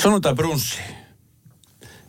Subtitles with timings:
[0.00, 0.78] Sunnuntai brunssi.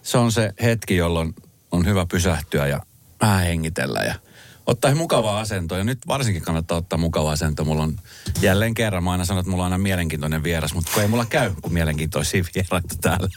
[0.03, 1.35] Se on se hetki, jolloin
[1.71, 2.81] on hyvä pysähtyä ja
[3.21, 4.15] vähän hengitellä ja
[4.65, 5.77] ottaa mukavaa asentoa.
[5.77, 7.65] Ja nyt varsinkin kannattaa ottaa mukava asento.
[7.65, 7.97] Mulla on
[8.41, 11.25] jälleen kerran, mä aina sanon, että mulla on aina mielenkiintoinen vieras, mutta kun ei mulla
[11.25, 13.29] käy kuin mielenkiintoisia vieraita täällä.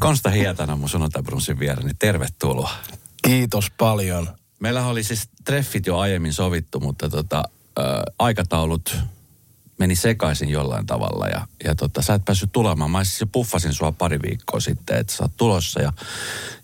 [0.00, 0.88] Konsta Hietana mun
[1.58, 2.70] vierä, niin tervetuloa.
[3.22, 4.28] Kiitos paljon.
[4.60, 7.38] Meillä oli siis treffit jo aiemmin sovittu, mutta tota,
[7.78, 7.82] ä,
[8.18, 8.96] aikataulut
[9.80, 12.90] meni sekaisin jollain tavalla ja, ja tota, sä et päässyt tulemaan.
[12.90, 15.92] Mä siis puffasin sua pari viikkoa sitten, että sä oot tulossa ja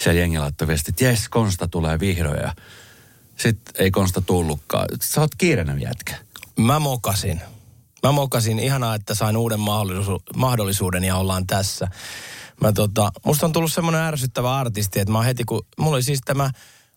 [0.00, 2.54] siellä jengi laittoi viesti, että jes, Konsta tulee vihdoin ja
[3.36, 4.88] sitten ei Konsta tullutkaan.
[5.02, 6.14] Sä oot kiireinen jätkä.
[6.58, 7.40] Mä mokasin.
[8.02, 8.58] Mä mokasin.
[8.58, 11.88] Ihanaa, että sain uuden mahdollisu- mahdollisuuden ja ollaan tässä.
[12.60, 15.66] Mä tota, musta on tullut semmoinen ärsyttävä artisti, että mä heti kun...
[15.78, 16.50] Mulla oli siis tämä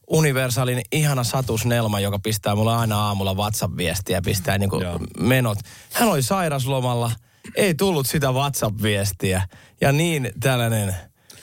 [0.10, 5.00] universaalin ihana Satus Nelma, joka pistää mulle aina aamulla WhatsApp-viestiä ja pistää niinku Joo.
[5.20, 5.58] menot.
[5.94, 7.12] Hän oli sairaslomalla,
[7.56, 9.42] ei tullut sitä WhatsApp-viestiä.
[9.82, 10.96] Ja niin tällainen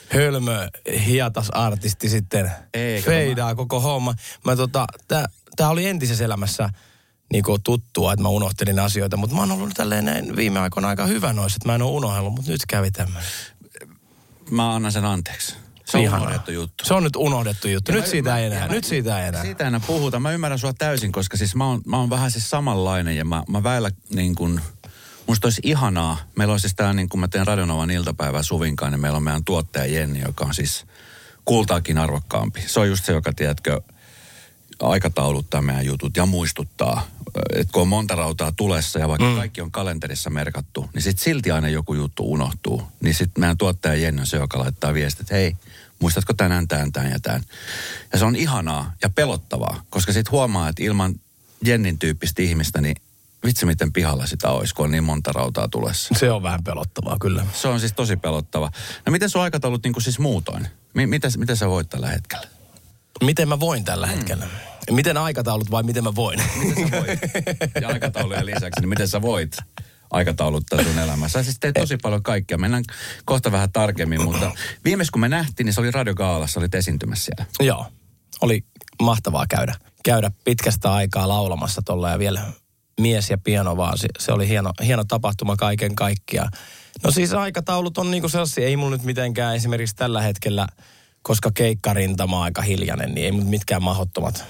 [0.09, 0.67] hölmö,
[1.05, 4.13] hietas artisti sitten Eikö feidaa koko homma.
[4.45, 6.69] Mä tota, tää, tää oli entisessä elämässä
[7.33, 11.05] niinku tuttua, että mä unohtelin asioita, mutta mä oon ollut tälleen näin viime aikoina aika
[11.05, 13.29] hyvä noissa, että mä en ole unohdellut, mutta nyt kävi tämmöinen.
[14.51, 15.66] Mä annan sen anteeksi.
[15.87, 16.85] Se on unohdettu juttu.
[16.85, 17.91] Se on nyt unohdettu juttu.
[17.91, 18.67] Ja Nyt mä- siitä mä- ei enää.
[18.67, 19.41] mä- Nyt siitä ei enää.
[19.41, 20.19] Siitä ei enää puhuta.
[20.19, 23.43] Mä ymmärrän sua täysin, koska siis mä oon, mä oon vähän siis samanlainen ja mä,
[23.49, 24.61] mä väillä niin kuin,
[25.27, 26.17] musta olisi ihanaa.
[26.37, 29.43] Meillä on siis tää niin kuin mä teen Radionovan iltapäivää Suvinkaan, niin meillä on meidän
[29.45, 30.85] tuottaja Jenni, joka on siis
[31.45, 32.63] kultaakin arvokkaampi.
[32.67, 33.81] Se on just se, joka tiedätkö,
[34.81, 37.07] aikatauluttaa meidän jutut ja muistuttaa,
[37.55, 39.35] että kun on monta rautaa tulessa ja vaikka mm.
[39.35, 42.83] kaikki on kalenterissa merkattu, niin sitten silti aina joku juttu unohtuu.
[43.01, 45.55] Niin sitten meidän tuottaja Jenni on se, joka laittaa viestit, että hei,
[45.99, 47.43] muistatko tänään tämän, tämän ja tämän.
[48.13, 51.15] Ja se on ihanaa ja pelottavaa, koska sitten huomaa, että ilman
[51.65, 52.95] Jennin tyyppistä ihmistä, niin
[53.45, 56.15] vitsi miten pihalla sitä olisi, kun on niin monta rautaa tulessa.
[56.19, 57.45] Se on vähän pelottavaa, kyllä.
[57.53, 58.71] Se on siis tosi pelottava.
[59.05, 60.67] No miten sun aikataulut niin kuin siis muutoin?
[60.93, 62.56] Mi- mitä, mitä sä voit tällä hetkellä?
[63.23, 64.47] Miten mä voin tällä hetkellä?
[64.91, 66.39] Miten aikataulut vai miten mä voin?
[66.63, 67.19] Miten sä voit?
[67.81, 69.57] Ja aikataulujen lisäksi, niin miten sä voit
[70.11, 71.39] aikatauluttaa sun elämässä?
[71.39, 72.57] Sä siis teet tosi paljon kaikkea.
[72.57, 72.83] Mennään
[73.25, 74.51] kohta vähän tarkemmin, mutta
[74.85, 77.51] viimeis kun me nähtiin, niin se oli Radio Gaalassa, olit esiintymässä siellä.
[77.59, 77.85] Joo.
[78.41, 78.65] Oli
[79.01, 82.41] mahtavaa käydä, käydä pitkästä aikaa laulamassa tuolla ja vielä
[83.01, 83.97] mies ja piano vaan.
[83.97, 86.51] Se, se oli hieno, hieno tapahtuma kaiken kaikkiaan.
[87.03, 90.67] No siis aikataulut on niinku sellaisia, ei mulla nyt mitenkään esimerkiksi tällä hetkellä,
[91.27, 94.45] koska keikkarintama on aika hiljainen, niin ei mitkään mahdottomat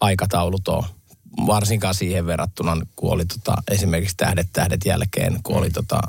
[0.00, 0.84] aikataulut ole.
[1.46, 6.00] Varsinkaan siihen verrattuna, kun oli tota, esimerkiksi Tähdet tähdet jälkeen, kun oli tota,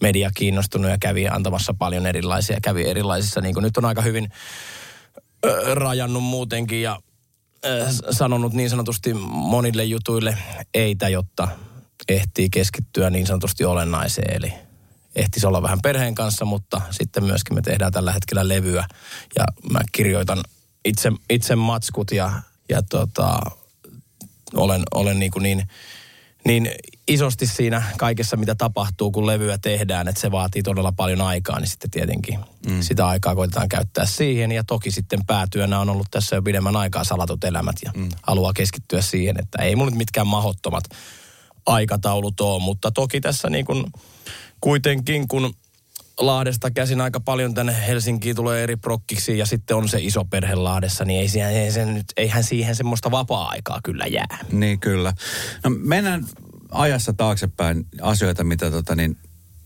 [0.00, 4.28] media kiinnostunut ja kävi antamassa paljon erilaisia, kävi erilaisissa, niin kuin nyt on aika hyvin
[5.46, 6.98] ö, rajannut muutenkin ja
[7.64, 10.38] ö, sanonut niin sanotusti monille jutuille
[10.74, 11.48] eitä, jotta
[12.08, 14.36] ehtii keskittyä niin sanotusti olennaiseen.
[14.36, 14.52] Eli
[15.16, 18.86] ehtisi olla vähän perheen kanssa, mutta sitten myöskin me tehdään tällä hetkellä levyä.
[19.36, 20.40] Ja mä kirjoitan
[20.84, 22.32] itse, itse matskut ja,
[22.68, 23.38] ja tota,
[24.54, 25.68] olen, olen niin, kuin niin,
[26.44, 26.70] niin
[27.08, 31.68] isosti siinä kaikessa, mitä tapahtuu, kun levyä tehdään, että se vaatii todella paljon aikaa, niin
[31.68, 32.38] sitten tietenkin
[32.68, 32.82] mm.
[32.82, 34.52] sitä aikaa koitetaan käyttää siihen.
[34.52, 38.08] Ja toki sitten päätyönä on ollut tässä jo pidemmän aikaa salatut elämät ja mm.
[38.22, 40.84] haluaa keskittyä siihen, että ei mulla nyt mitkään mahottomat
[41.66, 43.84] aikataulut ole, mutta toki tässä niin kuin
[44.60, 45.54] kuitenkin, kun
[46.18, 50.54] Lahdesta käsin aika paljon tänne Helsinkiin tulee eri prokkiksi ja sitten on se iso perhe
[50.54, 54.38] Lahdessa, niin ei siihen, ei sen nyt, eihän siihen semmoista vapaa-aikaa kyllä jää.
[54.52, 55.12] Niin kyllä.
[55.64, 56.26] No mennään
[56.70, 59.16] ajassa taaksepäin asioita, mitä tota, niin,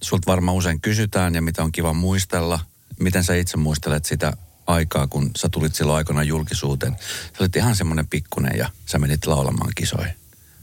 [0.03, 2.61] sulta varmaan usein kysytään ja mitä on kiva muistella.
[3.01, 4.33] Miten sä itse muistelet sitä
[4.67, 6.97] aikaa, kun sä tulit silloin aikana julkisuuteen?
[7.03, 10.15] Sä olit ihan semmoinen pikkunen ja sä menit laulamaan kisoihin.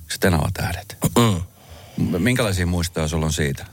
[0.10, 0.98] Se Tenava tähdet.
[1.18, 1.42] Mm.
[2.18, 3.66] Minkälaisia muistoja sulla on siitä?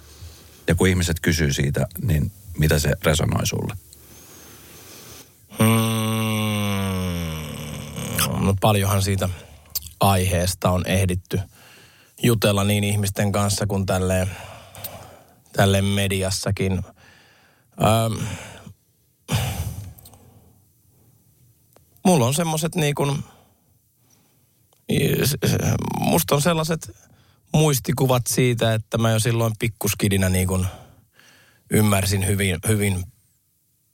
[0.69, 3.75] Ja kun ihmiset kysyy siitä, niin mitä se resonoi sulle?
[5.58, 5.66] Mm,
[8.44, 9.28] no paljonhan siitä
[10.00, 11.41] aiheesta on ehditty
[12.22, 14.28] jutella niin ihmisten kanssa kuin tälle,
[15.52, 16.72] tälle mediassakin.
[17.82, 18.25] Ähm,
[22.05, 23.25] mulla on semmoset niin kuin,
[26.00, 26.96] musta on sellaiset
[27.54, 30.66] muistikuvat siitä, että mä jo silloin pikkuskidinä niin kuin
[31.70, 33.04] ymmärsin hyvin, hyvin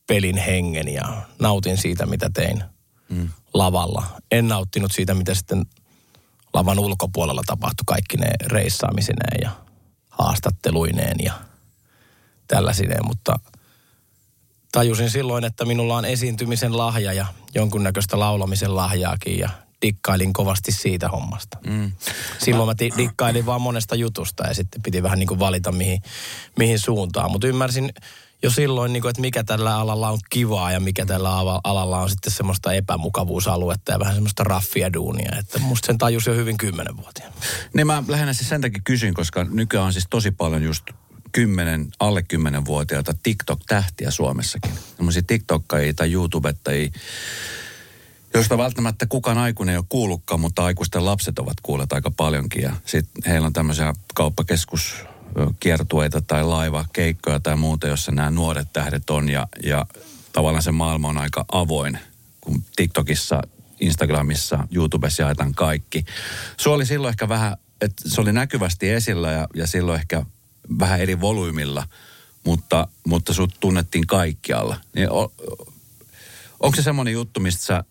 [0.07, 2.65] pelin hengen ja nautin siitä, mitä tein
[3.09, 3.29] mm.
[3.55, 4.07] lavalla.
[4.31, 5.67] En nauttinut siitä, mitä sitten
[6.55, 9.51] lavan ulkopuolella tapahtui kaikki ne reissaamisineen ja
[10.09, 11.33] haastatteluineen ja
[12.47, 13.39] tällaisineen, mutta
[14.73, 19.51] tajusin silloin, että minulla on esiintymisen lahja ja jonkunnäköistä laulamisen lahjaakin ja
[19.83, 21.59] dikkailin kovasti siitä hommasta.
[21.67, 21.93] Mm.
[22.39, 26.03] Silloin mä dikkailin vaan monesta jutusta ja sitten piti vähän niin kuin valita mihin,
[26.59, 27.31] mihin suuntaan.
[27.31, 27.93] Mutta ymmärsin
[28.43, 31.31] jo silloin, niin kuin, että mikä tällä alalla on kivaa ja mikä tällä
[31.65, 35.33] alalla on sitten semmoista epämukavuusaluetta ja vähän semmoista raffia duunia.
[35.39, 37.35] Että musta sen tajus jo hyvin kymmenenvuotiaana.
[37.75, 40.85] Niin mä lähinnä siis sen takia kysyn, koska nykyään on siis tosi paljon just
[41.33, 44.73] kymmenen, alle kymmenen-vuotiaita TikTok-tähtiä Suomessakin.
[44.97, 46.91] Semmoisia TikTokkaajia tai YouTubettajia,
[48.35, 52.63] josta välttämättä kukaan aikuinen ei ole kuullutkaan, mutta aikuisten lapset ovat kuulleet aika paljonkin.
[52.63, 54.95] Ja sitten heillä on tämmöisiä kauppakeskus
[55.61, 56.43] kiertueita tai
[56.93, 59.87] keikkoja tai muuta, jossa nämä nuoret tähdet on ja, ja
[60.33, 61.99] tavallaan se maailma on aika avoin,
[62.41, 63.43] kun TikTokissa,
[63.81, 66.05] Instagramissa, YouTubessa jaetaan kaikki.
[66.57, 70.25] Se oli silloin ehkä vähän, että se oli näkyvästi esillä ja, ja silloin ehkä
[70.79, 71.89] vähän eri volyymilla,
[72.45, 74.77] mutta, mutta sut tunnettiin kaikkialla.
[74.95, 75.33] Niin o,
[76.61, 77.85] onko se semmoinen juttu, mistä sä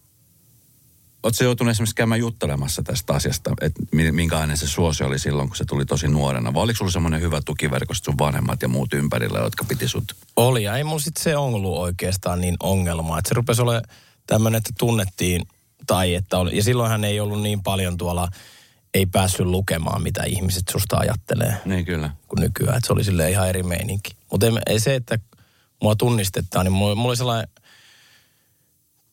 [1.23, 3.81] Oletko joutunut esimerkiksi käymään juttelemassa tästä asiasta, että
[4.11, 6.53] minkälainen se suosi oli silloin, kun se tuli tosi nuorena?
[6.53, 10.15] Vai oliko sulla semmoinen hyvä tukiverkosto sun vanhemmat ja muut ympärillä, jotka piti sut?
[10.35, 13.19] Oli, ja ei mun sitten se ollut oikeastaan niin ongelma.
[13.19, 13.83] Että se rupesi olemaan
[14.27, 15.47] tämmöinen, että tunnettiin,
[15.87, 18.27] tai että oli, ja silloinhan ei ollut niin paljon tuolla,
[18.93, 21.57] ei päässyt lukemaan, mitä ihmiset susta ajattelee.
[21.65, 22.09] Niin kyllä.
[22.27, 24.11] Kuin nykyään, että se oli sille ihan eri meininki.
[24.31, 25.19] Mutta ei, ei se, että
[25.81, 27.49] mua tunnistetaan, niin mulla, mulla oli sellainen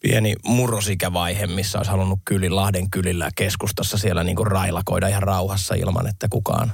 [0.07, 5.75] pieni murrosikävaihe, missä olisi halunnut kyli, Lahden kylillä keskustassa siellä niin kuin railakoida ihan rauhassa
[5.75, 6.73] ilman, että kukaan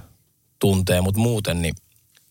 [0.58, 1.00] tuntee.
[1.00, 1.74] Mutta muuten niin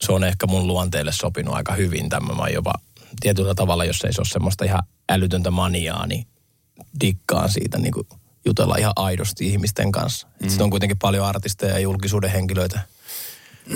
[0.01, 2.09] se on ehkä mun luonteelle sopinut aika hyvin.
[2.09, 2.73] Tämä jopa
[3.19, 6.27] tietyllä tavalla, jos ei se ole semmoista ihan älytöntä maniaa, niin
[7.01, 8.07] dikkaan siitä niin kuin
[8.45, 10.27] jutella ihan aidosti ihmisten kanssa.
[10.27, 10.49] Mm.
[10.49, 12.79] Sitten on kuitenkin paljon artisteja ja julkisuuden henkilöitä,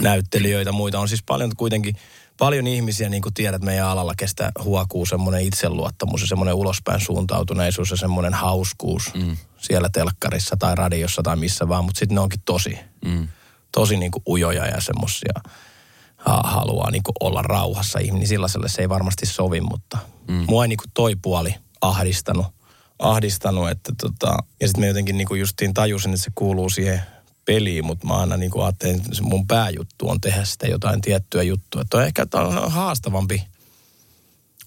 [0.02, 1.00] näyttelijöitä, muita.
[1.00, 1.96] On siis paljon kuitenkin
[2.38, 7.92] paljon ihmisiä, niin kuin tiedät, meidän alalla kestä huokuu semmoinen itseluottamus ja semmoinen ulospäin suuntautuneisuus
[7.92, 9.38] ja semmoinen hauskuus mm.
[9.58, 13.28] siellä telkkarissa tai radiossa tai missä vaan, mutta sitten ne onkin tosi, mm.
[13.72, 15.34] tosi niin kuin ujoja ja semmoisia
[16.44, 18.28] haluaa niin kuin olla rauhassa ihminen.
[18.28, 19.98] Sellaiselle se ei varmasti sovi, mutta
[20.28, 20.46] mm.
[20.48, 22.48] mua ei niin kuin toi puoli ahdistanut,
[23.00, 27.02] ahdistanut että tota, ja sitten me jotenkin niin kuin justiin tajusin, että se kuuluu siihen
[27.46, 31.84] peliin, mutta mä aina niin ajattelin, että mun pääjuttu on tehdä sitä jotain tiettyä juttua.
[31.90, 33.38] Tuo ehkä on haastavampi.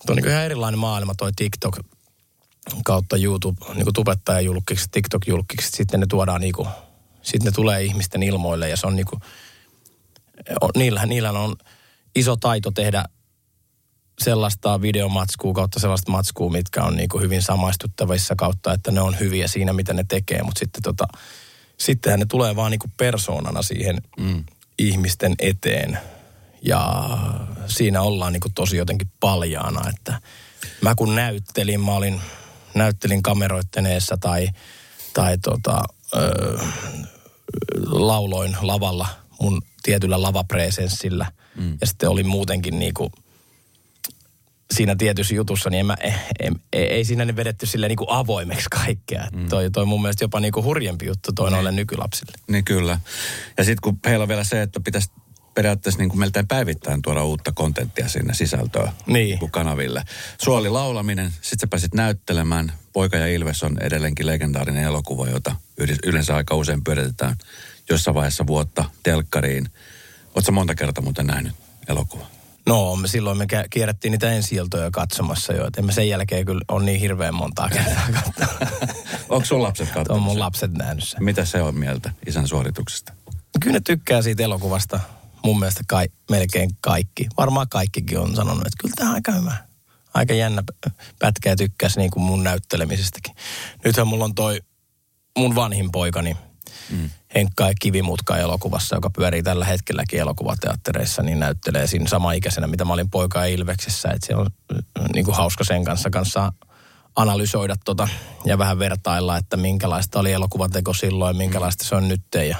[0.06, 1.78] Tuo on niin ihan erilainen maailma, toi TikTok
[2.84, 5.76] kautta YouTube, niin kuin tubettaja-julkiksi, TikTok-julkiksi.
[5.76, 6.68] Sitten ne tuodaan niin kuin,
[7.22, 9.20] sitten ne tulee ihmisten ilmoille ja se on niin kuin,
[10.76, 11.56] niillä, niillä on
[12.14, 13.04] iso taito tehdä
[14.20, 19.18] sellaista videomatskua kautta sellaista matskua, mitkä on niin kuin hyvin samaistuttavissa kautta, että ne on
[19.20, 20.42] hyviä siinä, mitä ne tekee.
[20.42, 21.08] Mutta sitten tota,
[21.80, 24.44] sittenhän ne tulee vaan niin kuin persoonana siihen mm.
[24.78, 25.98] ihmisten eteen.
[26.62, 27.08] Ja
[27.66, 30.20] siinä ollaan niin kuin tosi jotenkin paljaana, että
[30.80, 32.20] mä kun näyttelin, mä olin,
[32.74, 34.48] näyttelin kameroitten eessä tai,
[35.14, 35.82] tai tota,
[36.16, 36.58] ö,
[37.86, 39.08] lauloin lavalla
[39.40, 41.32] mun tietyllä lavapresenssillä.
[41.56, 41.78] Mm.
[41.80, 43.10] Ja sitten oli muutenkin niin kuin–
[44.74, 48.10] siinä tietyssä jutussa, niin en mä, ei, ei, ei siinä ne vedetty silleen niin kuin
[48.10, 49.28] avoimeksi kaikkea.
[49.32, 49.48] Mm.
[49.48, 52.32] Toi, toi mun mielestä jopa niin kuin hurjempi juttu toi noille nykylapsille.
[52.48, 53.00] Niin kyllä.
[53.58, 55.10] Ja sitten kun heillä on vielä se, että pitäisi
[55.54, 59.38] periaatteessa niin kuin melkein päivittäin tuoda uutta kontenttia sinne sisältöä niin.
[59.40, 60.02] Niin kanaville.
[60.42, 62.72] Suoli laulaminen, sitten sä pääsit näyttelemään.
[62.92, 65.56] Poika ja Ilves on edelleenkin legendaarinen elokuva, jota
[66.04, 67.36] yleensä aika usein pyöritetään
[67.90, 69.68] jossain vaiheessa vuotta telkkariin.
[70.34, 71.52] Oletko monta kertaa muuten nähnyt
[71.88, 72.37] elokuva?
[72.68, 74.56] No, silloin me kierrättiin niitä ensi
[74.92, 78.68] katsomassa jo, että sen jälkeen kyllä on niin hirveän montaa kertaa katsoa.
[79.28, 80.12] Onko sun lapset katsomassa?
[80.12, 81.24] On mun lapset nähnyt sen.
[81.24, 83.12] Mitä se on mieltä isän suorituksesta?
[83.60, 85.00] Kyllä ne tykkää siitä elokuvasta.
[85.44, 87.26] Mun mielestä kai, melkein kaikki.
[87.36, 89.56] Varmaan kaikkikin on sanonut, että kyllä tämä on aika hyvä.
[90.14, 90.62] Aika jännä
[91.18, 93.34] pätkä ja tykkäsi niin kuin mun näyttelemisestäkin.
[93.84, 94.60] Nythän mulla on toi
[95.38, 96.36] mun vanhin poikani,
[96.90, 97.10] mm.
[97.34, 102.92] Henkka Kivimutka elokuvassa, joka pyörii tällä hetkelläkin elokuvateattereissa, niin näyttelee siinä sama ikäisenä, mitä mä
[102.92, 104.08] olin poika Ilveksessä.
[104.08, 106.52] Että se on äh, niin kuin hauska sen kanssa, kanssa
[107.16, 108.08] analysoida tota,
[108.44, 112.56] ja vähän vertailla, että minkälaista oli elokuvateko silloin, minkälaista se on nyt ja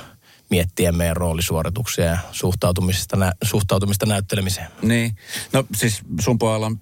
[0.51, 4.69] miettiä meidän roolisuorituksia ja suhtautumista, nä, suhtautumista näyttelemiseen.
[4.83, 5.17] Niin,
[5.53, 6.81] no siis sun puolella on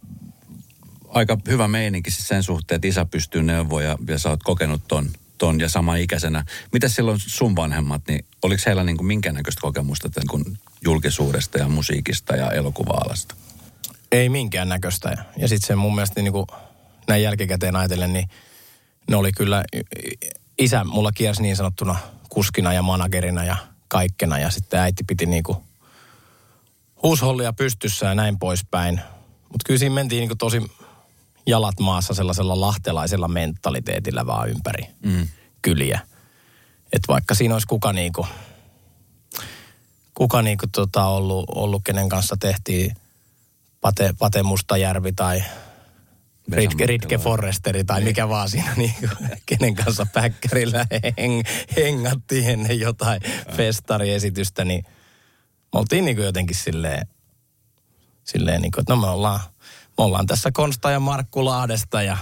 [1.09, 4.83] aika hyvä meininki siis sen suhteen, että isä pystyy neuvoa ja, ja sä oot kokenut
[4.89, 6.45] ton ton ja sama ikäisenä.
[6.73, 11.69] Mitä silloin sun vanhemmat, niin oliko heillä niin kuin minkäännäköistä kokemusta tämän kuin julkisuudesta ja
[11.69, 13.35] musiikista ja elokuva-alasta?
[14.13, 15.25] Ei minkäännäköistä.
[15.37, 16.47] Ja sitten se mun mielestä niin kuin
[17.09, 18.29] näin jälkikäteen ajatellen, niin
[19.11, 19.65] ne oli kyllä,
[20.59, 21.97] isä mulla kiersi niin sanottuna
[22.29, 23.57] kuskina ja managerina ja
[23.89, 24.39] kaikkena.
[24.39, 25.59] Ja sitten äiti piti niin kuin
[27.03, 29.01] huushollia pystyssä ja näin poispäin.
[29.43, 30.63] Mutta kyllä siinä mentiin niin kuin tosi
[31.47, 35.29] jalat maassa sellaisella lahtelaisella mentaliteetillä vaan ympäri mm.
[35.63, 36.01] kyliä.
[36.93, 38.27] Että vaikka siinä olisi kuka niinku,
[40.15, 42.97] kuka niinku tota ollut, ollut, kenen kanssa tehtiin
[43.81, 45.43] Pate, Pate Mustajärvi tai
[46.53, 48.09] Ritke, Ritke Forresteri tai niin.
[48.09, 48.95] mikä vaan siinä, niin,
[49.47, 50.87] kenen kanssa päkkärillä
[51.19, 51.43] heng,
[51.77, 53.21] hengattiin ennen jotain
[53.57, 54.85] festariesitystä, niin
[55.73, 57.07] me oltiin niin kuin jotenkin silleen,
[58.25, 59.41] silleen niin kuin, että no me ollaan,
[59.99, 62.17] me ollaan tässä Konsta ja Markku Lahdesta ja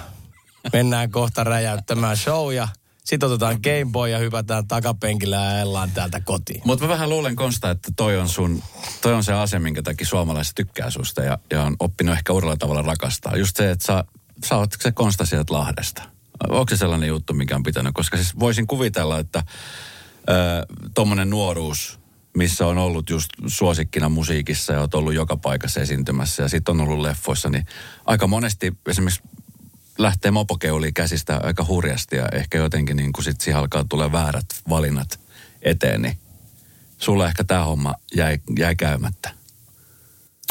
[0.73, 2.69] mennään kohta räjäyttämään show ja
[3.05, 6.63] sitten otetaan Game Boy ja hypätään takapenkillä ja ajellaan täältä kotiin.
[6.65, 8.63] Mutta mä vähän luulen Konsta, että toi on, sun,
[9.01, 12.57] toi on se ase, minkä takia suomalaiset tykkää susta ja, ja on oppinut ehkä uudella
[12.57, 13.37] tavalla rakastaa.
[13.37, 14.05] Just se, että sä,
[14.45, 16.03] sä oot se Konsta sieltä Lahdesta.
[16.49, 17.95] Onko se sellainen juttu, mikä on pitänyt?
[17.95, 19.43] Koska siis voisin kuvitella, että
[20.95, 22.01] tuommoinen nuoruus,
[22.37, 26.89] missä on ollut just suosikkina musiikissa ja oot ollut joka paikassa esiintymässä ja sitten on
[26.89, 27.67] ollut leffoissa, niin
[28.07, 29.23] aika monesti esimerkiksi
[29.99, 34.47] lähtee mopokeuli käsistä aika hurjasti ja ehkä jotenkin niin kuin sit siihen alkaa tulee väärät
[34.69, 35.21] valinnat
[35.63, 36.19] eteen, niin
[36.99, 39.31] sulle ehkä tämä homma jäi, jäi käymättä.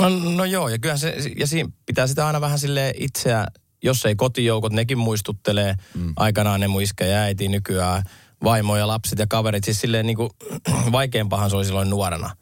[0.01, 3.47] No, no joo, ja kyllähän se, ja siinä pitää sitä aina vähän sille itseä,
[3.83, 6.13] jos ei kotijoukot, nekin muistuttelee mm.
[6.15, 8.03] aikanaan ne mun iskä ja äiti nykyään,
[8.43, 10.29] vaimo ja lapset ja kaverit, siis silleen niin kuin,
[10.91, 12.35] vaikeampahan se oli silloin nuorena.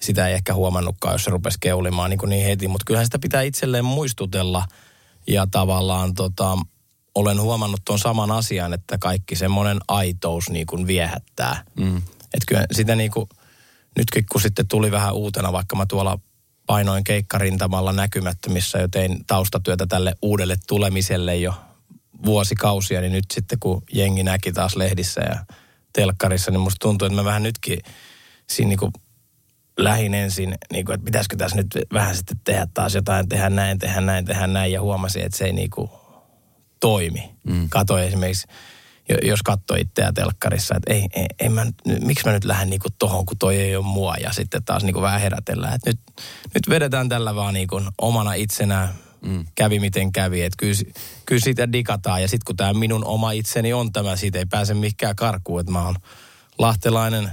[0.00, 3.18] Sitä ei ehkä huomannutkaan, jos se rupesi keulimaan niin, kuin niin heti, mutta kyllähän sitä
[3.18, 4.64] pitää itselleen muistutella–
[5.26, 6.58] ja tavallaan tota,
[7.14, 11.64] olen huomannut tuon saman asian, että kaikki semmoinen aitous niin kuin viehättää.
[11.76, 11.96] Mm.
[11.96, 13.28] Että kyllä sitä niin kuin,
[13.98, 16.18] nytkin kun sitten tuli vähän uutena, vaikka mä tuolla
[16.66, 21.54] painoin keikkarintamalla näkymättömissä jo tein taustatyötä tälle uudelle tulemiselle jo
[22.24, 25.44] vuosikausia, niin nyt sitten kun jengi näki taas lehdissä ja
[25.92, 27.78] telkkarissa, niin musta tuntuu, että mä vähän nytkin
[28.46, 28.92] siinä niin kuin
[29.78, 33.78] lähin ensin, niin kuin, että pitäisikö tässä nyt vähän sitten tehdä taas jotain, tehdä näin,
[33.78, 35.90] tehdä näin, tehdä näin, ja huomasin, että se ei niin kuin
[36.80, 37.34] toimi.
[37.44, 37.68] Mm.
[37.68, 38.46] Katoin esimerkiksi,
[39.22, 41.66] jos katsoi itseä telkkarissa, että ei, ei, ei mä,
[42.00, 44.94] miksi mä nyt lähden niin tohon, kun toi ei ole mua, ja sitten taas niin
[44.94, 46.00] kuin vähän herätellään, että nyt,
[46.54, 48.88] nyt vedetään tällä vaan niin kuin omana itsenään,
[49.26, 49.46] mm.
[49.54, 50.74] kävi miten kävi, että kyllä,
[51.26, 54.74] kyllä siitä digataan, ja sitten kun tämä minun oma itseni on tämä, siitä ei pääse
[54.74, 55.96] mikään karkuun, että mä oon
[56.58, 57.30] lahtelainen,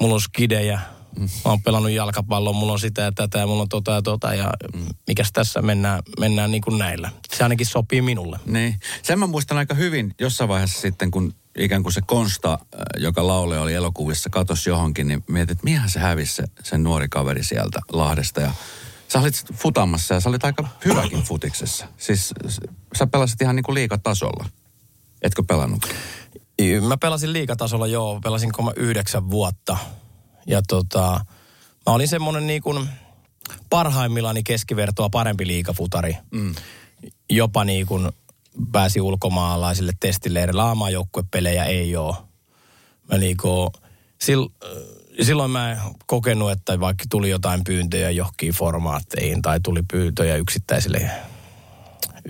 [0.00, 0.80] mulla on skidejä,
[1.18, 4.34] Mä oon pelannut jalkapalloa, mulla on sitä ja tätä ja mulla on tota ja tota
[4.34, 4.86] ja mm.
[5.06, 7.10] mikäs tässä mennään, mennään niin kuin näillä.
[7.36, 8.38] Se ainakin sopii minulle.
[8.46, 8.80] Niin.
[9.02, 12.58] Sen mä muistan aika hyvin jossain vaiheessa sitten, kun ikään kuin se Konsta, äh,
[12.96, 17.08] joka laule oli elokuvissa, katosi johonkin, niin mietit, että mihän se hävisi se, sen nuori
[17.08, 18.52] kaveri sieltä Lahdesta ja
[19.14, 21.86] Sä olit futamassa ja sä olit aika hyväkin futiksessa.
[21.96, 22.34] Siis
[22.98, 24.46] sä pelasit ihan niin kuin liikatasolla.
[25.22, 25.86] Etkö pelannut?
[26.88, 28.20] Mä pelasin liikatasolla, joo.
[28.20, 29.76] Pelasin yhdeksän vuotta
[30.46, 31.20] ja tota,
[31.86, 32.88] mä olin semmoinen niin kuin
[33.70, 36.16] parhaimmillani keskivertoa parempi liikafutari.
[36.30, 36.54] Mm.
[37.30, 38.12] Jopa niin kuin
[38.72, 40.62] pääsi ulkomaalaisille testileireille.
[40.62, 42.16] Aamaajoukkuepelejä ei ole.
[43.12, 43.70] Mä niin kuin,
[44.24, 44.42] sil,
[45.22, 51.10] silloin mä kokenut, että vaikka tuli jotain pyyntöjä johonkin formaatteihin tai tuli pyyntöjä yksittäisille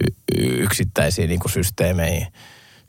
[0.05, 2.27] y, yksittäisiin niin kuin systeemeihin,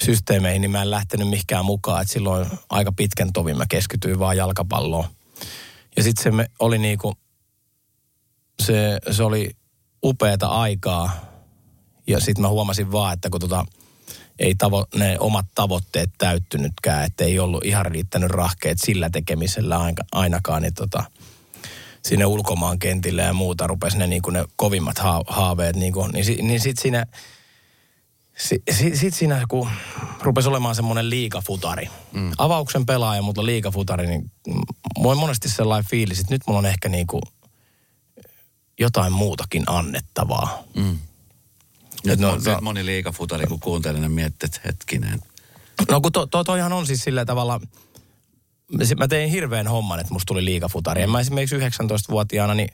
[0.04, 2.02] systeemeihin, niin mä en lähtenyt mihinkään mukaan.
[2.02, 5.06] Et silloin aika pitkän tovin mä keskityin vaan jalkapalloon.
[5.98, 7.14] Ja sitten se oli niinku,
[8.64, 9.52] se, se oli
[10.04, 11.12] upeata aikaa.
[12.08, 13.66] Ja sitten mä huomasin vaan, että kun tota,
[14.40, 19.80] ei tavo, ne omat tavoitteet täyttynytkään, että ei ollut ihan riittänyt rahkeet sillä tekemisellä
[20.12, 21.04] ainakaan, niin tota,
[22.06, 25.76] sinne ulkomaan kentille ja muuta rupesi ne, niin kuin ne kovimmat haaveet.
[25.76, 27.06] Niin, kuin, niin, niin sitten siinä
[28.38, 29.70] sitten sit siinä, kun
[30.22, 32.32] rupesi olemaan semmoinen liikafutari, mm.
[32.38, 34.32] avauksen pelaaja, mutta liikafutari, niin
[34.98, 37.22] on monesti sellainen fiilis, että nyt mulla on ehkä niinku
[38.80, 40.64] jotain muutakin annettavaa.
[40.76, 40.98] Mm.
[42.06, 45.22] Nyt, no, nyt moni liikafutari, kun kuuntelee, niin miettii, että hetkinen.
[45.92, 47.62] No kun to, to, toihan on siis sillä tavalla,
[48.98, 51.02] mä tein hirveän homman, että musta tuli liikafutari.
[51.02, 52.70] Ja mä esimerkiksi 19-vuotiaana, niin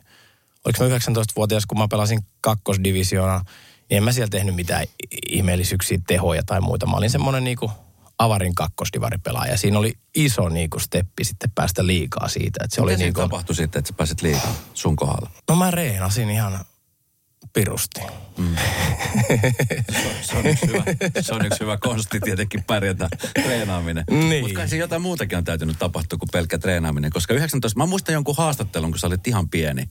[0.65, 3.45] oliko mä 19-vuotias, kun mä pelasin kakkosdivisioona,
[3.89, 4.85] niin en mä siellä tehnyt mitään
[5.29, 6.85] ihmeellisyyksiä, tehoja tai muita.
[6.85, 7.71] Mä olin semmoinen niinku
[8.19, 9.57] avarin kakkosdivaripelaaja.
[9.57, 12.63] Siinä oli iso niinku steppi sitten päästä liikaa siitä.
[12.63, 13.21] Että se Mitä oli niinku...
[13.21, 15.29] tapahtui sitten, että sä pääsit liikaa sun kohdalla?
[15.50, 16.65] No mä reenasin ihan
[17.53, 18.01] pirusti.
[18.38, 18.55] Mm.
[20.22, 20.84] se, on yksi hyvä,
[21.22, 24.03] se on yksi hyvä konsti tietenkin pärjätä, treenaaminen.
[24.10, 24.43] Niin.
[24.43, 27.12] Mutta kai se jotain muutakin on täytynyt tapahtua kuin pelkkä treenaaminen.
[27.12, 29.89] Koska 19, mä muistan jonkun haastattelun, kun sä olit ihan pieni.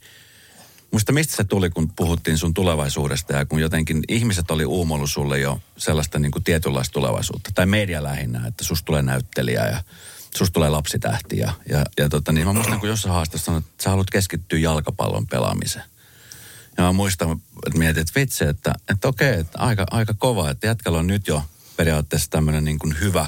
[0.91, 5.39] Muista mistä se tuli, kun puhuttiin sun tulevaisuudesta ja kun jotenkin ihmiset oli uumoillut sulle
[5.39, 7.51] jo sellaista niin kuin tietynlaista tulevaisuutta.
[7.55, 9.83] Tai media lähinnä, että susta tulee näyttelijä ja
[10.37, 11.39] susta tulee lapsitähti.
[11.39, 14.59] Ja, ja, ja tota, niin mä muistan, kun jossain haastassa sanoit, että sä haluat keskittyä
[14.59, 15.85] jalkapallon pelaamiseen.
[16.81, 20.67] Ja mä muistan, että mietin, että vitsi, että, että okei, että aika, aika kova, että
[20.67, 21.43] jätkällä on nyt jo
[21.77, 23.27] periaatteessa tämmöinen niin kuin hyvä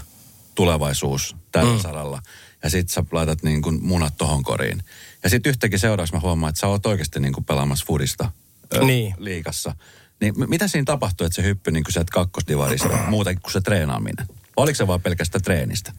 [0.54, 1.80] tulevaisuus tällä mm.
[1.80, 2.23] saralla.
[2.62, 4.82] Ja sit sä laitat niin kuin munat tohon koriin.
[5.25, 8.30] Ja sitten yhtäkkiä seuraavaksi mä huomaan, että sä oot oikeasti niin kuin pelaamassa fudista
[8.75, 9.14] ö, Niin.
[9.18, 9.75] liikassa.
[10.21, 14.26] Niin mitä siinä tapahtui, että se hyppy niin kuin sieltä kakkosdivarista muuten kuin se treenaaminen?
[14.56, 15.92] Oliko se vaan pelkästään treenistä?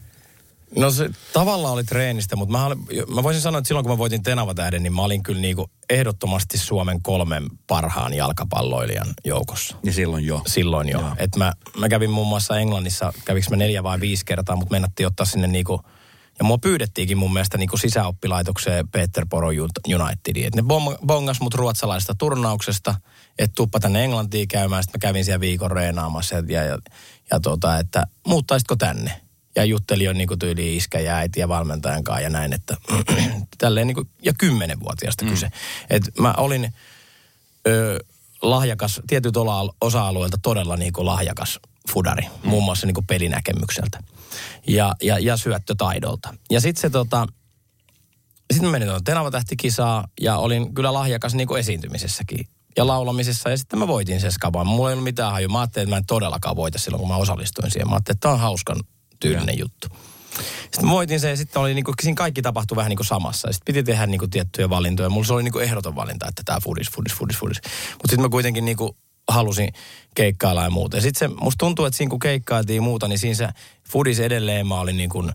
[0.76, 2.78] No se tavallaan oli treenistä, mutta mä, olin,
[3.14, 5.70] mä voisin sanoa, että silloin kun mä voitin Tenava tähden, niin mä olin kyllä niinku
[5.90, 9.76] ehdottomasti Suomen kolmen parhaan jalkapalloilijan joukossa.
[9.82, 10.42] Ja silloin jo.
[10.46, 11.00] Silloin jo.
[11.00, 11.10] Joo.
[11.18, 15.06] Et mä, mä kävin muun muassa Englannissa, kävinkö mä neljä vai viisi kertaa, mutta mennattiin
[15.06, 15.80] ottaa sinne niinku,
[16.38, 19.58] ja mua pyydettiinkin mun mielestä niinku sisäoppilaitokseen Peterborough
[19.94, 20.46] Unitediin.
[20.46, 20.62] Et ne
[21.06, 22.94] bongas mut ruotsalaisesta turnauksesta,
[23.38, 24.82] että tuppa tänne Englantiin käymään.
[24.82, 26.78] Sitten mä kävin siellä viikon reenaamassa ja, ja,
[27.30, 29.23] ja tota, että muuttaisitko tänne?
[29.56, 32.76] Ja jutteli jo niinku tyyli iskä ja äiti ja valmentajan kanssa ja näin, että
[33.58, 35.30] tälleen niinku, ja kymmenenvuotiaasta mm.
[35.30, 35.50] kyse.
[35.90, 36.74] Et mä olin
[37.66, 37.98] ö,
[38.42, 39.34] lahjakas, tietyt
[39.80, 41.60] osa-alueilta todella niin kuin lahjakas
[41.92, 42.48] fudari, mm.
[42.48, 43.98] muun muassa niin kuin pelinäkemykseltä
[44.66, 46.34] ja, ja, ja syöttötaidolta.
[46.50, 47.26] Ja sitten se tota,
[48.52, 52.46] sitten menin tuonne Tenava tähtikisaa ja olin kyllä lahjakas niin kuin esiintymisessäkin
[52.76, 54.66] ja laulamisessa ja sitten mä voitin sen skaban.
[54.66, 55.48] Mulla ei ollut mitään haju.
[55.48, 57.88] Mä ajattelin, että mä en todellakaan voita silloin, kun mä osallistuin siihen.
[57.88, 58.76] Mä ajattelin, että tää on hauskan
[59.28, 59.88] tyylinen juttu.
[60.62, 63.52] Sitten voitin sen ja sitten oli niinku, siinä kaikki tapahtui vähän niin kuin samassa.
[63.52, 65.10] Sitten piti tehdä niinku tiettyjä valintoja.
[65.10, 67.60] Mulla se oli niinku ehdoton valinta, että tämä fudis, fudis, fudis, fudis.
[67.64, 68.96] Mutta sitten mä kuitenkin niinku
[69.28, 69.68] halusin
[70.14, 70.96] keikkailla ja muuta.
[70.96, 73.48] Ja sitten se, musta tuntuu, että siinä kun keikkailtiin ja muuta, niin siinä se
[73.88, 75.30] fudis edelleen mä olin niinku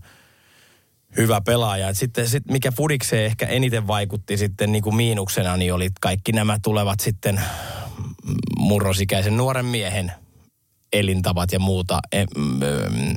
[1.18, 1.90] hyvä pelaaja.
[1.90, 6.58] Et sitten sit mikä fudikseen ehkä eniten vaikutti sitten niinku miinuksena, niin oli kaikki nämä
[6.62, 7.42] tulevat sitten
[8.58, 10.12] murrosikäisen nuoren miehen
[10.94, 12.00] elintavat ja muuta.
[12.38, 13.14] Mm,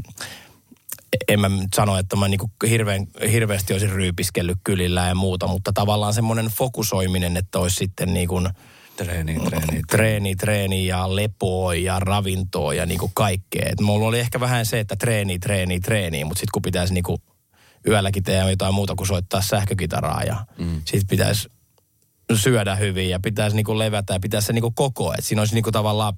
[1.28, 5.72] en mä nyt sano, että mä niinku hirveän, hirveästi olisin ryypiskellyt kylillä ja muuta, mutta
[5.72, 8.48] tavallaan semmoinen fokusoiminen, että olisi sitten niin kuin
[8.96, 9.82] Treeni, treeni.
[9.90, 13.68] treeni, treeni ja lepoa ja ravintoa ja niinku kaikkea.
[13.72, 17.18] Et mulla oli ehkä vähän se, että treeni, treeni, treeni, mutta sitten kun pitäisi niinku
[17.86, 20.82] yölläkin tehdä jotain muuta kuin soittaa sähkökitaraa ja mm.
[20.84, 21.48] sitten pitäisi
[22.34, 25.12] syödä hyvin ja pitäisi niinku levätä ja pitäisi se niinku koko.
[25.12, 26.12] Että siinä olisi niinku tavallaan...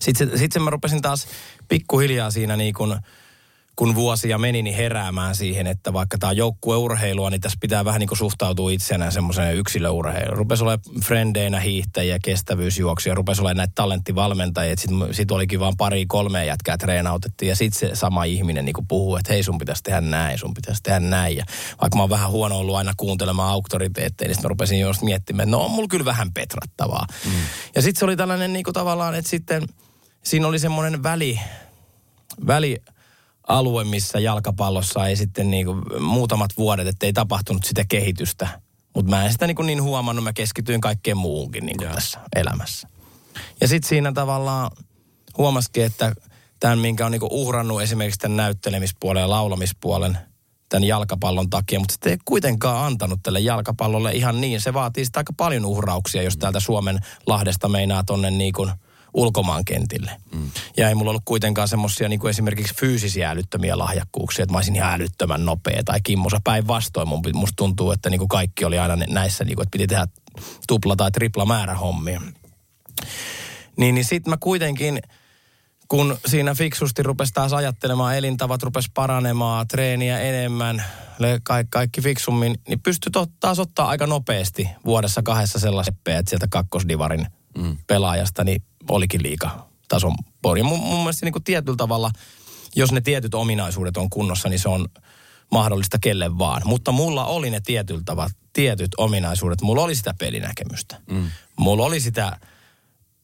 [0.00, 1.26] Sitten sit se mä rupesin taas
[1.68, 2.84] pikkuhiljaa siinä niinku,
[3.78, 7.98] kun vuosia meni, niin heräämään siihen, että vaikka tämä on joukkueurheilua, niin tässä pitää vähän
[8.00, 10.36] niin kuin suhtautua itsenään semmoiseen yksilöurheiluun.
[10.36, 14.76] Rupesi olemaan frendeinä hiihtäjiä, kestävyysjuoksia, rupesi olemaan näitä talenttivalmentajia.
[14.76, 19.16] Sitten sit olikin vaan pari, kolme jätkää treenautettiin ja sitten se sama ihminen niin puhuu,
[19.16, 21.36] että hei sun pitäisi tehdä näin, sun pitäisi tehdä näin.
[21.36, 21.44] Ja
[21.80, 25.48] vaikka mä oon vähän huono ollut aina kuuntelemaan auktoriteetteja, niin sitten mä rupesin just miettimään,
[25.48, 27.06] että no on mulla kyllä vähän petrattavaa.
[27.24, 27.30] Mm.
[27.74, 29.62] Ja sitten se oli tällainen niin kuin tavallaan, että sitten
[30.22, 31.40] siinä oli semmoinen väli,
[32.46, 32.78] väli
[33.48, 38.48] alue, missä jalkapallossa ei sitten niin kuin muutamat vuodet, että ei tapahtunut sitä kehitystä.
[38.94, 42.20] Mutta mä en sitä niin, kuin niin huomannut, mä keskityin kaikkeen muuhunkin niin kuin tässä
[42.36, 42.88] elämässä.
[43.60, 44.70] Ja sitten siinä tavallaan
[45.38, 46.12] huomasikin, että
[46.60, 50.18] tämän, minkä on niin kuin uhrannut esimerkiksi tämän näyttelemispuolen ja laulamispuolen
[50.68, 54.60] tämän jalkapallon takia, mutta sitten ei kuitenkaan antanut tälle jalkapallolle ihan niin.
[54.60, 58.70] Se vaatii sitä aika paljon uhrauksia, jos täältä Suomen Lahdesta meinaa tonne niin kuin
[59.14, 60.10] ulkomaankentille.
[60.32, 60.50] Mm.
[60.76, 64.76] Ja ei mulla ollut kuitenkaan semmoisia niin kuin esimerkiksi fyysisiä älyttömiä lahjakkuuksia, että mä olisin
[64.76, 67.08] ihan älyttömän nopea tai kimmosa päinvastoin.
[67.08, 70.06] Mun, musta tuntuu, että niin kuin kaikki oli aina näissä, niin kuin, että piti tehdä
[70.68, 72.20] tupla tai tripla määrä hommia.
[73.76, 75.00] Niin, niin sit mä kuitenkin,
[75.88, 80.84] kun siinä fiksusti rupesi taas ajattelemaan, elintavat rupesi paranemaan, treeniä enemmän,
[81.42, 86.46] kaikki, kaikki fiksummin, niin pystyi to, taas ottaa aika nopeasti vuodessa kahdessa sellaisen että sieltä
[86.50, 87.26] kakkosdivarin
[87.58, 87.76] mm.
[87.86, 90.62] pelaajasta, niin olikin liika tason pori.
[90.62, 92.10] Mun, mun mielestä niin kuin tietyllä tavalla,
[92.76, 94.88] jos ne tietyt ominaisuudet on kunnossa, niin se on
[95.50, 96.62] mahdollista kelle vaan.
[96.64, 99.60] Mutta mulla oli ne tietyllä tavalla, tietyt ominaisuudet.
[99.62, 101.00] Mulla oli sitä pelinäkemystä.
[101.10, 101.30] Mm.
[101.56, 102.38] Mulla oli sitä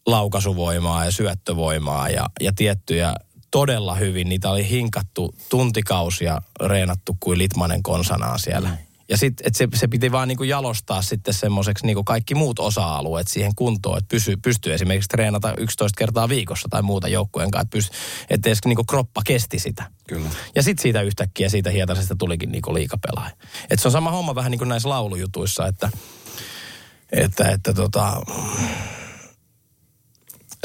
[0.06, 3.14] laukaisuvoimaa ja syöttövoimaa ja, ja tiettyjä
[3.50, 4.28] todella hyvin.
[4.28, 8.68] Niitä oli hinkattu tuntikausia, reenattu kuin Litmanen konsanaa siellä.
[8.68, 8.76] Mm.
[9.08, 13.54] Ja sitten se, se piti vaan niinku jalostaa sitten semmoiseksi niinku kaikki muut osa-alueet siihen
[13.56, 17.96] kuntoon, että pysy, pystyy esimerkiksi treenata 11 kertaa viikossa tai muuta joukkueen kanssa, että,
[18.30, 19.90] että edes niinku kroppa kesti sitä.
[20.08, 20.28] Kyllä.
[20.54, 23.36] Ja sitten siitä yhtäkkiä, siitä hietasesta tulikin niinku liikapelaaja.
[23.70, 25.90] Et se on sama homma vähän niin kuin näissä laulujutuissa, että,
[27.12, 28.22] että, että tota,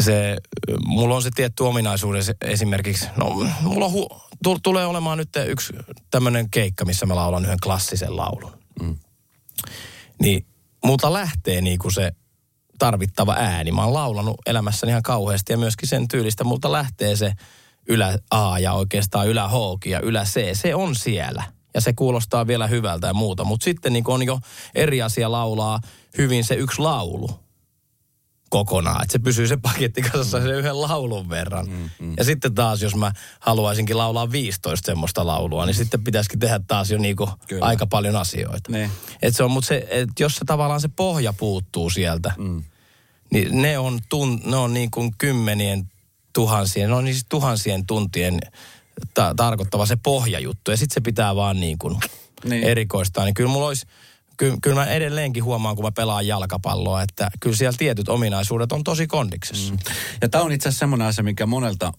[0.02, 0.38] se,
[0.86, 3.30] mulla on se tietty ominaisuus esimerkiksi, no
[3.62, 4.10] mulla on hu,
[4.63, 5.73] tulee olemaan nyt yksi
[6.12, 8.52] tämmöinen keikka, missä mä laulan yhden klassisen laulun.
[8.82, 8.95] Mm.
[10.21, 10.45] Niin
[10.86, 12.12] multa lähtee niinku se
[12.80, 13.71] tarvittava ääni.
[13.71, 16.43] Mä oon laulanut elämässäni ihan kauheasti ja myöskin sen tyylistä.
[16.43, 17.34] Multa lähtee se
[17.88, 19.54] ylä A ja oikeastaan ylä H
[19.86, 20.58] ja ylä C.
[20.58, 23.43] Se on siellä ja se kuulostaa vielä hyvältä ja muuta.
[23.43, 24.39] Mutta sitten niin on jo
[24.75, 25.80] eri asia laulaa
[26.17, 27.48] hyvin se yksi laulu
[28.49, 29.03] kokonaan.
[29.03, 30.43] Että se pysyy se paketti kasassa mm.
[30.43, 31.67] sen yhden laulun verran.
[31.67, 32.13] Mm, mm.
[32.17, 36.91] Ja sitten taas, jos mä haluaisinkin laulaa 15 semmoista laulua, niin sitten pitäisikin tehdä taas
[36.91, 37.29] jo niinku
[37.62, 38.71] aika paljon asioita.
[38.71, 38.89] Ne.
[39.21, 42.63] Et se on, mutta se, et jos se tavallaan se pohja puuttuu sieltä, mm.
[43.31, 45.91] niin ne on, tun, ne on niin kuin kymmenien
[46.33, 48.39] tuhansien, ne on siis tuhansien tuntien
[49.13, 50.71] ta- tarkoittava se pohjajuttu.
[50.71, 51.97] Ja sitten se pitää vaan niin kuin
[52.43, 52.63] niin.
[52.63, 53.25] erikoistaa.
[53.25, 53.85] Niin kyllä mulla olisi,
[54.39, 58.84] kyllä, kyllä mä edelleenkin huomaan, kun mä pelaan jalkapalloa, että kyllä siellä tietyt ominaisuudet on
[58.84, 59.73] tosi kondiksessa.
[59.73, 59.80] Mm.
[60.21, 61.91] Ja tämä on itse asiassa semmoinen asia, mikä monelta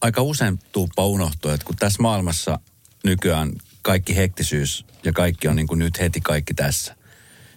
[0.00, 2.58] aika usein tuuppa unohtuu, että kun tässä maailmassa
[3.04, 6.96] nykyään kaikki hektisyys ja kaikki on niin kuin nyt heti kaikki tässä,